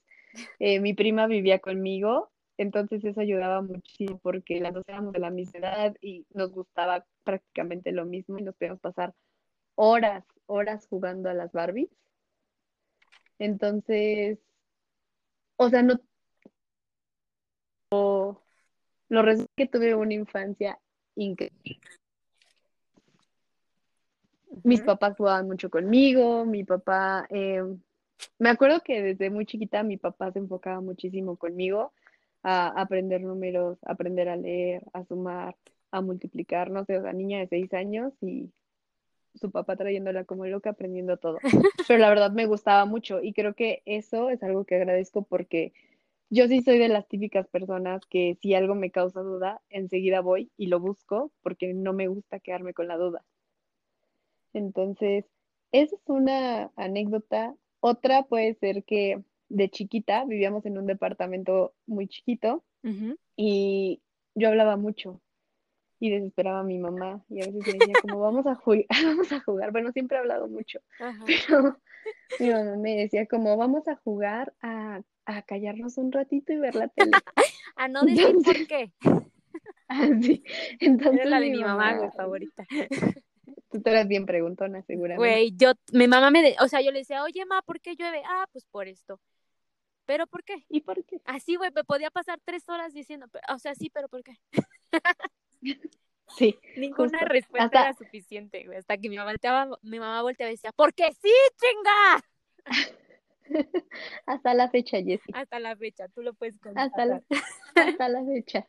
[0.59, 5.29] Eh, mi prima vivía conmigo, entonces eso ayudaba muchísimo porque las dos éramos de la
[5.29, 9.13] misma edad y nos gustaba prácticamente lo mismo y nos podíamos pasar
[9.75, 11.89] horas, horas jugando a las Barbies.
[13.39, 14.39] Entonces,
[15.57, 15.99] o sea, no...
[17.91, 18.43] Lo,
[19.09, 19.23] lo
[19.55, 20.79] que tuve una infancia
[21.15, 21.89] increíble.
[24.63, 27.63] Mis papás jugaban mucho conmigo, mi papá eh,
[28.39, 31.93] me acuerdo que desde muy chiquita mi papá se enfocaba muchísimo conmigo
[32.43, 35.55] a aprender números, a aprender a leer, a sumar,
[35.91, 38.51] a multiplicar, no sé, o sea, niña de seis años y
[39.35, 41.39] su papá trayéndola como loca, aprendiendo todo.
[41.87, 45.73] Pero la verdad me gustaba mucho y creo que eso es algo que agradezco porque
[46.29, 50.51] yo sí soy de las típicas personas que si algo me causa duda, enseguida voy
[50.57, 53.23] y lo busco porque no me gusta quedarme con la duda.
[54.53, 55.25] Entonces,
[55.71, 62.07] esa es una anécdota otra puede ser que de chiquita vivíamos en un departamento muy
[62.07, 62.63] chiquito
[63.35, 64.01] y
[64.35, 65.21] yo hablaba mucho
[65.99, 69.31] y desesperaba a mi mamá y a veces me decía como vamos a jugar, vamos
[69.31, 70.79] a jugar, bueno, siempre he hablado mucho,
[71.25, 71.77] pero
[72.39, 75.01] mi mamá me decía como vamos a jugar a,
[75.45, 77.11] callarnos un ratito y ver la tele.
[77.75, 78.93] a no decir por qué.
[79.89, 80.41] Ah, sí.
[80.79, 82.65] Entonces, la de mi mamá, favorita.
[83.83, 85.17] Tú eras bien preguntona, seguramente.
[85.17, 87.95] Güey, yo, mi mamá me, de- o sea, yo le decía, oye, ma, ¿por qué
[87.95, 88.21] llueve?
[88.25, 89.19] Ah, pues por esto.
[90.05, 90.63] ¿Pero por qué?
[90.69, 91.19] ¿Y por qué?
[91.25, 94.37] Así, güey, me podía pasar tres horas diciendo, "Pero- o sea, sí, pero ¿por qué?
[96.37, 97.25] Sí, Ninguna Justo.
[97.33, 98.77] respuesta Hasta- era suficiente, güey.
[98.77, 102.23] Hasta que mi mamá volteaba, mi mamá volteaba y decía, porque sí, chinga.
[104.25, 105.33] hasta la fecha, Jessie.
[105.33, 107.21] Hasta la fecha, tú lo puedes Hasta la,
[107.75, 108.65] hasta la fecha.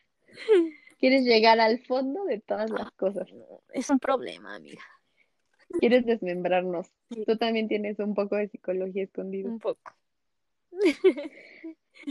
[0.98, 3.28] Quieres llegar al fondo de todas las cosas.
[3.72, 4.82] Es un problema, amiga.
[5.80, 6.88] Quieres desmembrarnos.
[7.26, 9.48] Tú también tienes un poco de psicología escondida.
[9.48, 9.92] Un poco.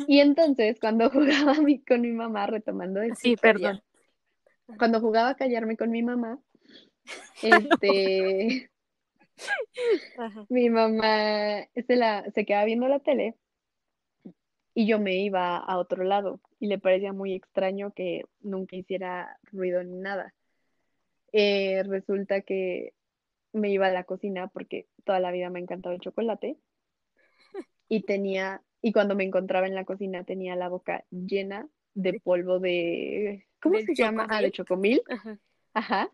[0.08, 3.82] Y entonces, cuando jugaba mi- con mi mamá, retomando esta Sí, perdón.
[4.78, 6.40] cuando jugaba a callarme con mi mamá,
[7.42, 8.70] este,
[10.18, 10.46] Ajá.
[10.50, 13.36] mi mamá se, la, se quedaba viendo la tele
[14.74, 19.40] y yo me iba a otro lado y le parecía muy extraño que nunca hiciera
[19.52, 20.34] ruido ni nada.
[21.32, 22.94] Eh, resulta que
[23.58, 26.58] me iba a la cocina porque toda la vida me ha encantado el chocolate
[27.90, 32.60] y tenía, y cuando me encontraba en la cocina tenía la boca llena de polvo
[32.60, 34.28] de, ¿cómo ¿Del se llama?
[34.30, 35.02] Ah, de chocomil.
[35.10, 35.40] Ajá.
[35.74, 36.12] Ajá.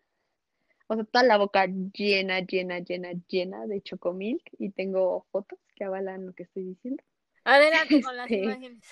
[0.87, 5.83] O sea, toda la boca llena, llena, llena, llena de chocomilk y tengo fotos que
[5.85, 7.03] avalan lo que estoy diciendo.
[7.43, 8.83] Adelante con las Este, imágenes.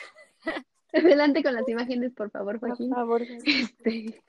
[0.94, 2.90] Adelante con las imágenes, por favor, Por Joaquín.
[2.90, 3.22] favor.
[3.22, 4.22] Este,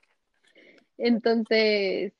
[0.98, 2.12] entonces,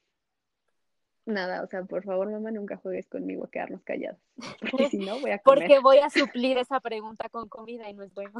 [1.26, 4.20] nada, o sea, por favor, mamá, nunca juegues conmigo a quedarnos callados,
[4.70, 7.94] porque si no voy a comer, Porque voy a suplir esa pregunta con comida y
[7.94, 8.32] no es bueno.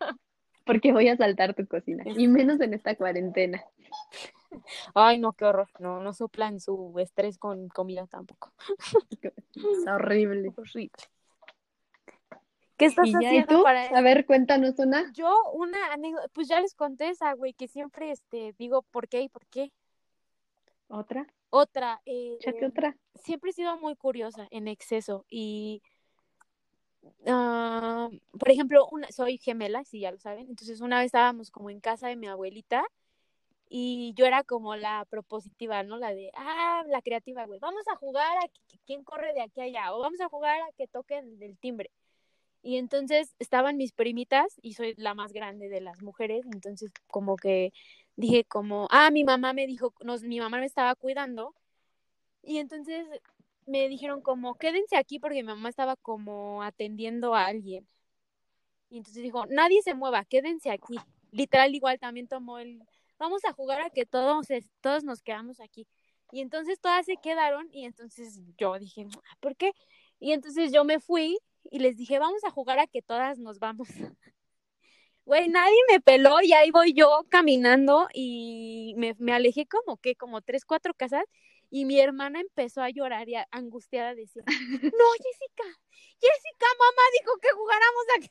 [0.66, 3.64] porque voy a saltar tu cocina, y menos en esta cuarentena.
[4.94, 5.68] Ay, no, qué horror.
[5.78, 8.52] No, no suplan su estrés con comida tampoco.
[9.52, 10.52] Está horrible.
[10.56, 10.90] Horrible.
[12.76, 13.62] ¿Qué estás Y ya, ¿y haciendo tú?
[13.62, 15.12] para A ver, cuéntanos una.
[15.12, 19.22] Yo, una anécdota, pues ya les conté esa, güey, que siempre este, digo por qué
[19.22, 19.70] y por qué.
[20.88, 21.26] ¿Otra?
[21.56, 22.96] Otra, eh, Échate otra.
[23.14, 25.82] siempre he sido muy curiosa en exceso y,
[27.28, 31.70] ah, por ejemplo, una, soy gemela, si ya lo saben, entonces una vez estábamos como
[31.70, 32.84] en casa de mi abuelita
[33.68, 35.96] y yo era como la propositiva, ¿no?
[35.96, 39.60] La de, ah, la creativa, güey, vamos a jugar a qui- quién corre de aquí
[39.60, 41.92] a allá o vamos a jugar a que toquen el timbre.
[42.62, 47.36] Y entonces estaban mis primitas y soy la más grande de las mujeres, entonces como
[47.36, 47.72] que
[48.16, 51.54] dije como, ah, mi mamá me dijo, nos, mi mamá me estaba cuidando
[52.42, 53.06] y entonces
[53.66, 57.88] me dijeron como, quédense aquí porque mi mamá estaba como atendiendo a alguien.
[58.90, 60.96] Y entonces dijo, nadie se mueva, quédense aquí.
[61.32, 62.82] Literal igual también tomó el,
[63.18, 64.46] vamos a jugar a que todos,
[64.80, 65.86] todos nos quedamos aquí.
[66.30, 69.72] Y entonces todas se quedaron y entonces yo dije, "Ah, ¿por qué?
[70.20, 71.38] Y entonces yo me fui
[71.70, 73.88] y les dije, vamos a jugar a que todas nos vamos.
[75.26, 80.16] Güey, nadie me peló y ahí voy yo caminando y me, me alejé como que,
[80.16, 81.24] como tres, cuatro casas
[81.70, 84.50] y mi hermana empezó a llorar y a- angustiada decía, no,
[85.18, 85.64] Jessica,
[86.20, 88.30] Jessica, mamá dijo que jugáramos aquí.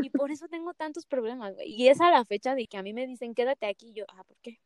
[0.00, 1.68] Y por eso tengo tantos problemas, güey.
[1.72, 4.04] Y es a la fecha de que a mí me dicen, quédate aquí, y yo,
[4.08, 4.60] ah, ¿por qué?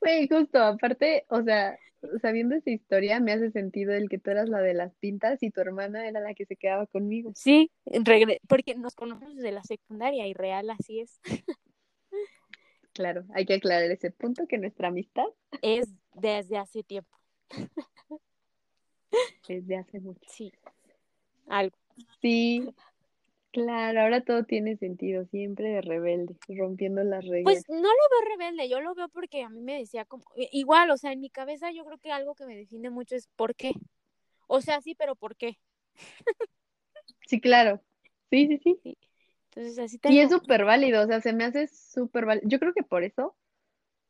[0.00, 1.78] Güey, justo, aparte, o sea,
[2.20, 5.50] sabiendo esa historia, me hace sentido el que tú eras la de las pintas y
[5.50, 7.32] tu hermana era la que se quedaba conmigo.
[7.34, 11.20] Sí, regre- porque nos conocemos desde la secundaria y real así es.
[12.92, 15.26] Claro, hay que aclarar ese punto, que nuestra amistad
[15.60, 17.14] Es desde hace tiempo,
[19.48, 20.20] es de hace mucho.
[20.28, 20.52] sí.
[21.48, 21.76] Algo.
[22.20, 22.68] Sí,
[23.56, 27.64] claro, ahora todo tiene sentido, siempre de rebelde, rompiendo las reglas.
[27.64, 30.90] Pues no lo veo rebelde, yo lo veo porque a mí me decía como, igual,
[30.90, 33.54] o sea, en mi cabeza yo creo que algo que me define mucho es ¿por
[33.54, 33.72] qué?
[34.46, 35.58] O sea, sí, pero ¿por qué?
[37.26, 37.82] Sí, claro.
[38.30, 38.98] Sí, sí, sí.
[39.50, 42.48] Entonces así Y es súper válido, o sea, se me hace súper válido.
[42.48, 43.34] Yo creo que por eso,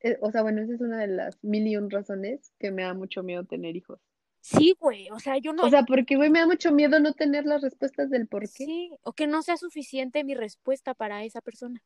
[0.01, 2.83] eh, o sea, bueno, esa es una de las mil y un razones que me
[2.83, 4.01] da mucho miedo tener hijos.
[4.47, 7.15] Sí, güey, o sea, yo no, O sea, porque, güey, me da mucho miedo no
[7.15, 8.65] tener las respuestas del por qué.
[8.65, 11.83] sí, o que no sea suficiente mi respuesta para esa persona.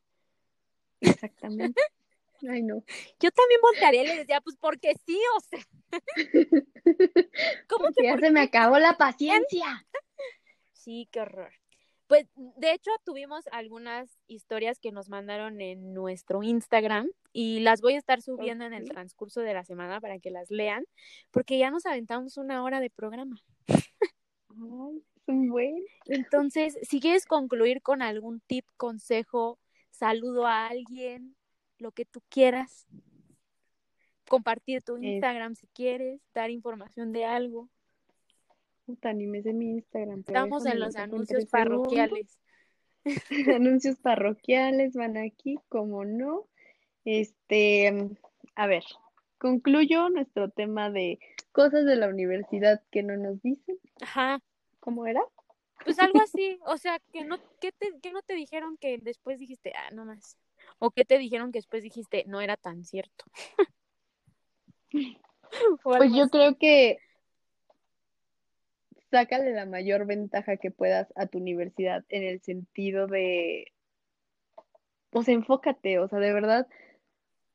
[1.00, 1.80] Exactamente.
[2.50, 2.84] Ay, no.
[3.18, 5.60] Yo también voltearía y le decía, pues porque sí, o sea,
[7.66, 9.86] ¿cómo Porque que ya por se me acabó la paciencia.
[10.74, 11.52] Sí, qué horror.
[12.10, 17.94] Pues de hecho tuvimos algunas historias que nos mandaron en nuestro Instagram y las voy
[17.94, 20.84] a estar subiendo en el transcurso de la semana para que las lean,
[21.30, 23.40] porque ya nos aventamos una hora de programa.
[23.68, 25.84] Ay, buen.
[26.06, 29.60] Entonces, si quieres concluir con algún tip, consejo,
[29.92, 31.36] saludo a alguien,
[31.78, 32.88] lo que tú quieras,
[34.28, 37.70] compartir tu Es- Instagram si quieres, dar información de algo.
[38.90, 40.24] Puta, ni me sé mi Instagram.
[40.26, 42.40] Estamos en lo los anuncios parroquiales.
[43.54, 46.48] Anuncios parroquiales van aquí, como no.
[47.04, 48.10] Este,
[48.56, 48.82] a ver,
[49.38, 51.20] concluyo nuestro tema de
[51.52, 53.78] cosas de la universidad que no nos dicen.
[54.00, 54.42] Ajá.
[54.80, 55.22] ¿Cómo era?
[55.84, 59.38] Pues algo así, o sea, que no, que te, que no te dijeron que después
[59.38, 60.36] dijiste, ah, no más.
[60.80, 63.24] O que te dijeron que después dijiste, no era tan cierto.
[65.84, 66.98] pues yo creo que
[69.10, 73.72] sácale la mayor ventaja que puedas a tu universidad en el sentido de,
[75.10, 76.66] pues enfócate, o sea, de verdad,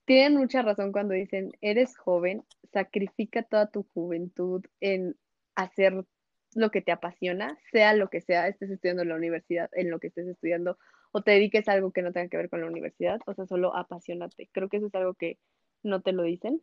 [0.06, 5.16] tienen mucha razón cuando dicen, eres joven, sacrifica toda tu juventud en
[5.56, 6.06] hacer
[6.54, 10.00] lo que te apasiona, sea lo que sea, estés estudiando en la universidad, en lo
[10.00, 10.78] que estés estudiando,
[11.12, 13.46] o te dediques a algo que no tenga que ver con la universidad, o sea,
[13.46, 14.50] solo apasionate.
[14.52, 15.38] Creo que eso es algo que
[15.84, 16.62] no te lo dicen.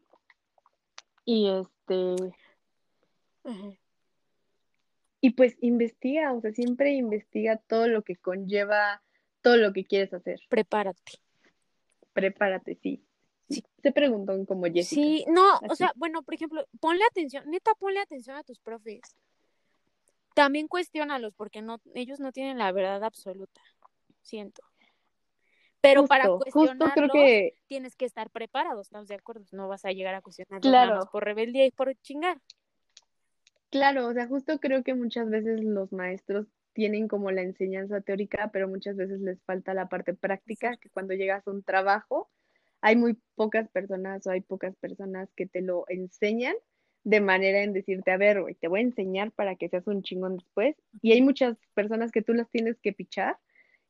[1.25, 2.35] Y este...
[5.23, 9.03] Y pues investiga, o sea, siempre investiga todo lo que conlleva,
[9.41, 10.41] todo lo que quieres hacer.
[10.51, 11.13] Prepárate.
[12.13, 13.03] Prepárate, sí.
[13.49, 13.65] sí.
[13.83, 15.01] Se preguntó como Jessica.
[15.01, 19.01] Sí, no, o sea, bueno, por ejemplo, ponle atención, neta, ponle atención a tus profes
[20.35, 23.61] también cuestionalos porque no, ellos no tienen la verdad absoluta,
[24.21, 24.63] siento.
[25.81, 27.55] Pero para cuestionarlos creo que...
[27.67, 29.45] tienes que estar preparado, ¿estamos de acuerdo?
[29.51, 31.09] No vas a llegar a cuestionar claro.
[31.11, 32.39] por rebeldía y por chingar.
[33.73, 38.51] Claro, o sea, justo creo que muchas veces los maestros tienen como la enseñanza teórica,
[38.53, 42.31] pero muchas veces les falta la parte práctica, que cuando llegas a un trabajo
[42.83, 46.55] hay muy pocas personas o hay pocas personas que te lo enseñan
[47.05, 50.03] de manera en decirte, a ver, güey, te voy a enseñar para que seas un
[50.03, 50.77] chingón después.
[51.01, 53.39] Y hay muchas personas que tú las tienes que pichar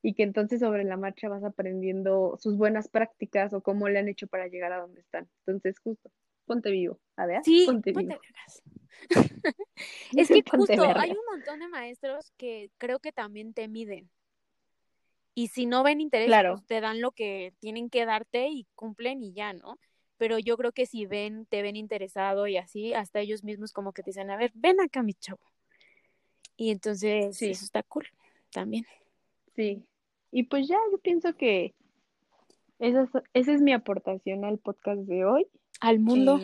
[0.02, 4.08] y que entonces sobre la marcha vas aprendiendo sus buenas prácticas o cómo le han
[4.08, 5.28] hecho para llegar a donde están.
[5.46, 6.10] Entonces, justo,
[6.46, 6.98] ponte vivo.
[7.16, 8.20] A ver, sí, ponte, vivo.
[10.16, 14.10] es que justo hay un montón de maestros que creo que también te miden.
[15.34, 19.22] Y si no ven interés, pues te dan lo que tienen que darte y cumplen
[19.22, 19.78] y ya, ¿no?
[20.22, 23.92] pero yo creo que si ven, te ven interesado y así, hasta ellos mismos como
[23.92, 25.40] que te dicen, a ver, ven acá mi chavo.
[26.56, 27.50] Y entonces, sí.
[27.50, 28.06] eso está cool
[28.52, 28.86] también.
[29.56, 29.84] Sí,
[30.30, 31.74] y pues ya, yo pienso que
[32.78, 35.48] esa es, esa es mi aportación al podcast de hoy.
[35.82, 36.40] Al mundo.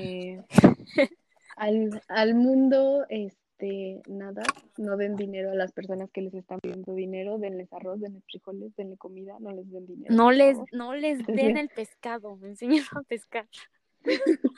[1.57, 4.43] al, al mundo, este, nada,
[4.76, 8.74] no den dinero a las personas que les están pidiendo dinero, denles arroz, denles frijoles,
[8.74, 10.12] denle comida, no les den dinero.
[10.12, 13.47] No les, no les den el pescado, me enseñan a pescar.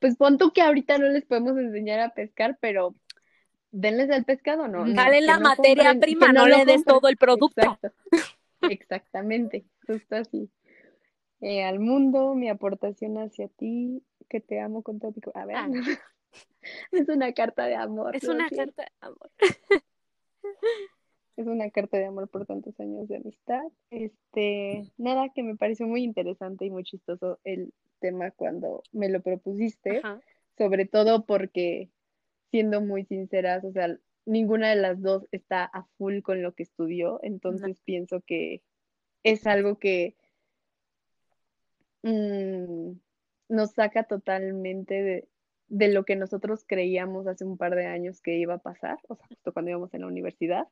[0.00, 2.92] pues pon tú que ahorita no les podemos enseñar a pescar, pero
[3.70, 4.84] denles el pescado, ¿no?
[4.92, 7.78] Dale la materia prima, no, le des todo el producto.
[8.62, 10.50] Exactamente, justo así.
[11.40, 14.02] Eh, al mundo, mi aportación hacia ti,
[14.34, 15.42] que te amo con todo mi corazón.
[15.42, 15.68] A ver, ah.
[16.90, 18.16] es una carta de amor.
[18.16, 19.30] Es una carta de amor.
[21.36, 23.62] Es una carta de amor por tantos años de amistad.
[23.90, 29.22] Este, nada que me pareció muy interesante y muy chistoso el tema cuando me lo
[29.22, 30.02] propusiste,
[30.58, 31.90] sobre todo porque,
[32.50, 36.64] siendo muy sinceras, o sea, ninguna de las dos está a full con lo que
[36.64, 38.62] estudió, entonces pienso que
[39.22, 40.16] es algo que
[42.02, 42.92] mm,
[43.48, 45.28] nos saca totalmente de,
[45.68, 49.16] de lo que nosotros creíamos hace un par de años que iba a pasar, o
[49.16, 50.68] sea, justo cuando íbamos en la universidad.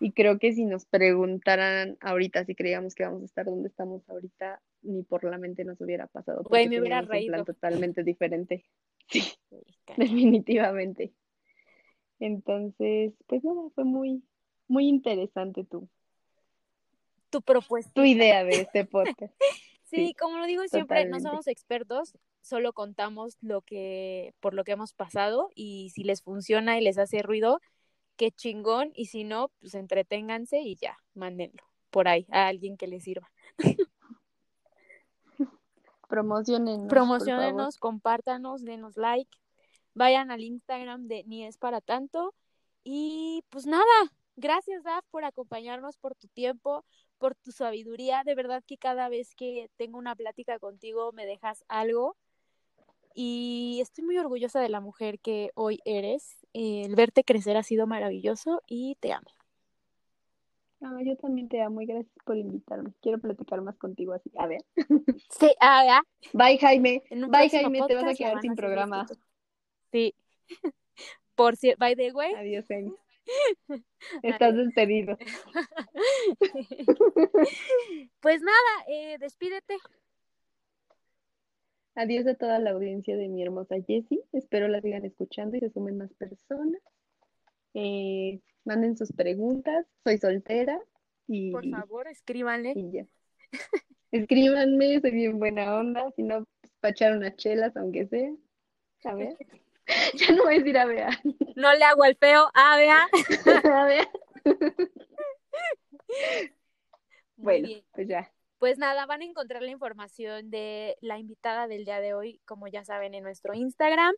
[0.00, 4.08] Y creo que si nos preguntaran ahorita si creíamos que vamos a estar donde estamos
[4.08, 6.42] ahorita, ni por la mente nos hubiera pasado.
[6.42, 7.26] Güey, me hubiera reído.
[7.26, 8.64] Un plan totalmente diferente.
[9.06, 9.22] Sí,
[9.98, 11.12] definitivamente.
[12.18, 14.24] Entonces, pues nada, fue muy,
[14.66, 15.90] muy interesante tu,
[17.28, 17.92] tu propuesta.
[17.92, 19.34] Tu idea de este podcast.
[19.94, 24.72] sí, como lo digo siempre, no somos expertos, solo contamos lo que, por lo que
[24.72, 27.60] hemos pasado y si les funciona y les hace ruido,
[28.16, 32.88] qué chingón, y si no, pues entreténganse y ya, mándenlo por ahí a alguien que
[32.88, 33.30] les sirva.
[36.08, 36.88] Promocionenos.
[36.88, 39.30] Promocionenos, compártanos, denos like,
[39.94, 42.34] vayan al Instagram de Ni es para tanto.
[42.82, 43.84] Y pues nada,
[44.36, 46.84] gracias Daf por acompañarnos, por tu tiempo,
[47.24, 48.22] por tu sabiduría.
[48.22, 52.18] De verdad que cada vez que tengo una plática contigo me dejas algo.
[53.14, 56.36] Y estoy muy orgullosa de la mujer que hoy eres.
[56.52, 59.30] El verte crecer ha sido maravilloso y te amo.
[60.82, 62.92] Ah, yo también te amo y gracias por invitarme.
[63.00, 64.30] Quiero platicar más contigo así.
[64.36, 64.60] A ver.
[65.30, 66.02] Sí, ah,
[66.34, 67.04] Bye, Jaime.
[67.08, 67.86] Bye, Jaime.
[67.86, 69.06] Te vas a quedar sin programa.
[69.92, 70.14] Sí.
[71.34, 72.34] Por si, by the way.
[72.34, 72.92] Adiós, Jaime.
[74.22, 75.16] Estás despedido.
[78.20, 79.76] pues nada, eh, despídete.
[81.94, 84.20] Adiós a toda la audiencia de mi hermosa Jessie.
[84.32, 86.80] Espero la sigan escuchando y se sumen más personas.
[87.74, 89.86] Eh, manden sus preguntas.
[90.02, 90.80] Soy soltera.
[91.26, 92.74] Y, Por favor, escríbanle.
[94.10, 96.10] Escríbanme, soy bien buena onda.
[96.16, 98.32] Si no, pues, para echar unas chelas, aunque sea.
[99.04, 99.36] A ver.
[100.14, 101.10] Ya no voy a decir a Bea.
[101.56, 103.06] No le hago el feo a Bea.
[103.74, 104.08] A Bea.
[107.36, 107.84] Muy Bueno, bien.
[107.92, 108.32] pues ya.
[108.58, 112.66] Pues nada, van a encontrar la información de la invitada del día de hoy, como
[112.68, 114.14] ya saben, en nuestro Instagram.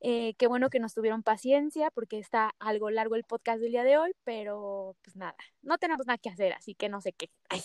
[0.00, 3.82] Eh, qué bueno que nos tuvieron paciencia porque está algo largo el podcast del día
[3.82, 7.30] de hoy, pero pues nada, no tenemos nada que hacer, así que no sé qué.
[7.48, 7.62] Ay,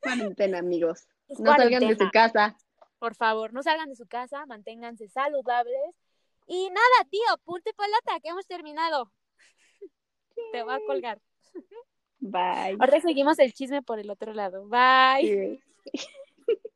[0.00, 1.08] Cuarentena, amigos.
[1.40, 2.56] No salgan de su casa.
[3.00, 5.96] Por favor, no salgan de su casa, manténganse saludables.
[6.46, 9.10] Y nada, tío, punto y pelota, que hemos terminado.
[10.52, 11.20] Te voy a colgar.
[12.18, 12.76] Bye.
[12.80, 14.66] Ahora seguimos el chisme por el otro lado.
[14.68, 15.60] Bye.
[15.92, 16.10] Sí.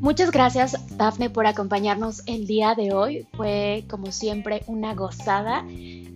[0.00, 3.28] Muchas gracias, Dafne, por acompañarnos el día de hoy.
[3.36, 5.64] Fue, como siempre, una gozada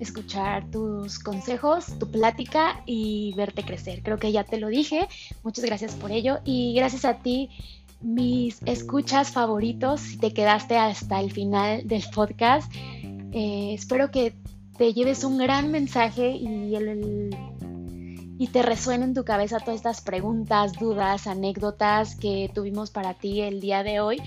[0.00, 4.02] escuchar tus consejos, tu plática y verte crecer.
[4.02, 5.08] Creo que ya te lo dije.
[5.42, 6.38] Muchas gracias por ello.
[6.44, 7.50] Y gracias a ti,
[8.00, 12.70] mis escuchas favoritos, si te quedaste hasta el final del podcast.
[13.32, 14.34] Eh, espero que
[14.76, 17.36] te lleves un gran mensaje y el-
[18.36, 23.40] y te resuenen en tu cabeza todas estas preguntas, dudas, anécdotas que tuvimos para ti
[23.40, 24.20] el día de hoy,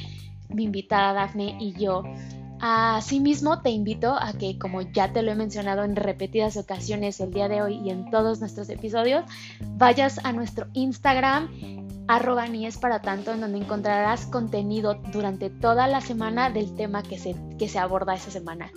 [0.48, 2.04] mi invitada Dafne y yo.
[2.60, 7.32] Asimismo, te invito a que, como ya te lo he mencionado en repetidas ocasiones el
[7.32, 9.24] día de hoy y en todos nuestros episodios,
[9.76, 11.50] vayas a nuestro Instagram,
[12.08, 17.20] arroba es para tanto, en donde encontrarás contenido durante toda la semana del tema que
[17.20, 18.72] se, que se aborda esa semana.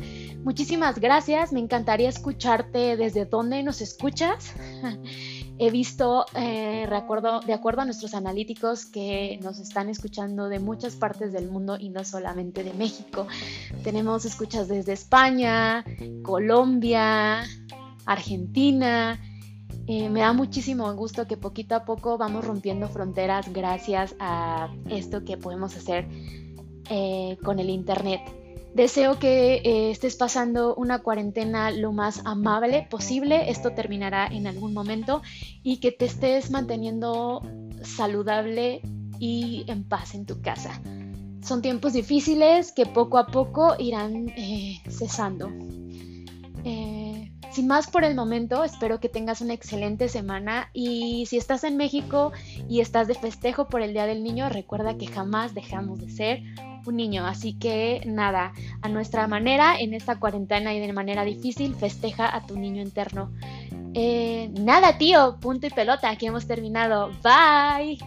[0.44, 4.52] Muchísimas gracias, me encantaría escucharte desde dónde nos escuchas.
[5.62, 11.34] He visto, eh, de acuerdo a nuestros analíticos, que nos están escuchando de muchas partes
[11.34, 13.26] del mundo y no solamente de México.
[13.84, 15.84] Tenemos escuchas desde España,
[16.22, 17.42] Colombia,
[18.06, 19.20] Argentina.
[19.86, 25.26] Eh, me da muchísimo gusto que poquito a poco vamos rompiendo fronteras gracias a esto
[25.26, 26.08] que podemos hacer
[26.88, 28.22] eh, con el Internet.
[28.74, 33.50] Deseo que eh, estés pasando una cuarentena lo más amable posible.
[33.50, 35.22] Esto terminará en algún momento
[35.62, 37.42] y que te estés manteniendo
[37.82, 38.80] saludable
[39.18, 40.80] y en paz en tu casa.
[41.42, 45.50] Son tiempos difíciles que poco a poco irán eh, cesando.
[46.64, 47.09] Eh,
[47.52, 51.76] sin más por el momento, espero que tengas una excelente semana y si estás en
[51.76, 52.32] México
[52.68, 56.42] y estás de festejo por el Día del Niño, recuerda que jamás dejamos de ser
[56.86, 57.26] un niño.
[57.26, 62.46] Así que nada, a nuestra manera, en esta cuarentena y de manera difícil, festeja a
[62.46, 63.32] tu niño interno.
[63.94, 67.10] Eh, nada, tío, punto y pelota, aquí hemos terminado.
[67.22, 67.98] Bye.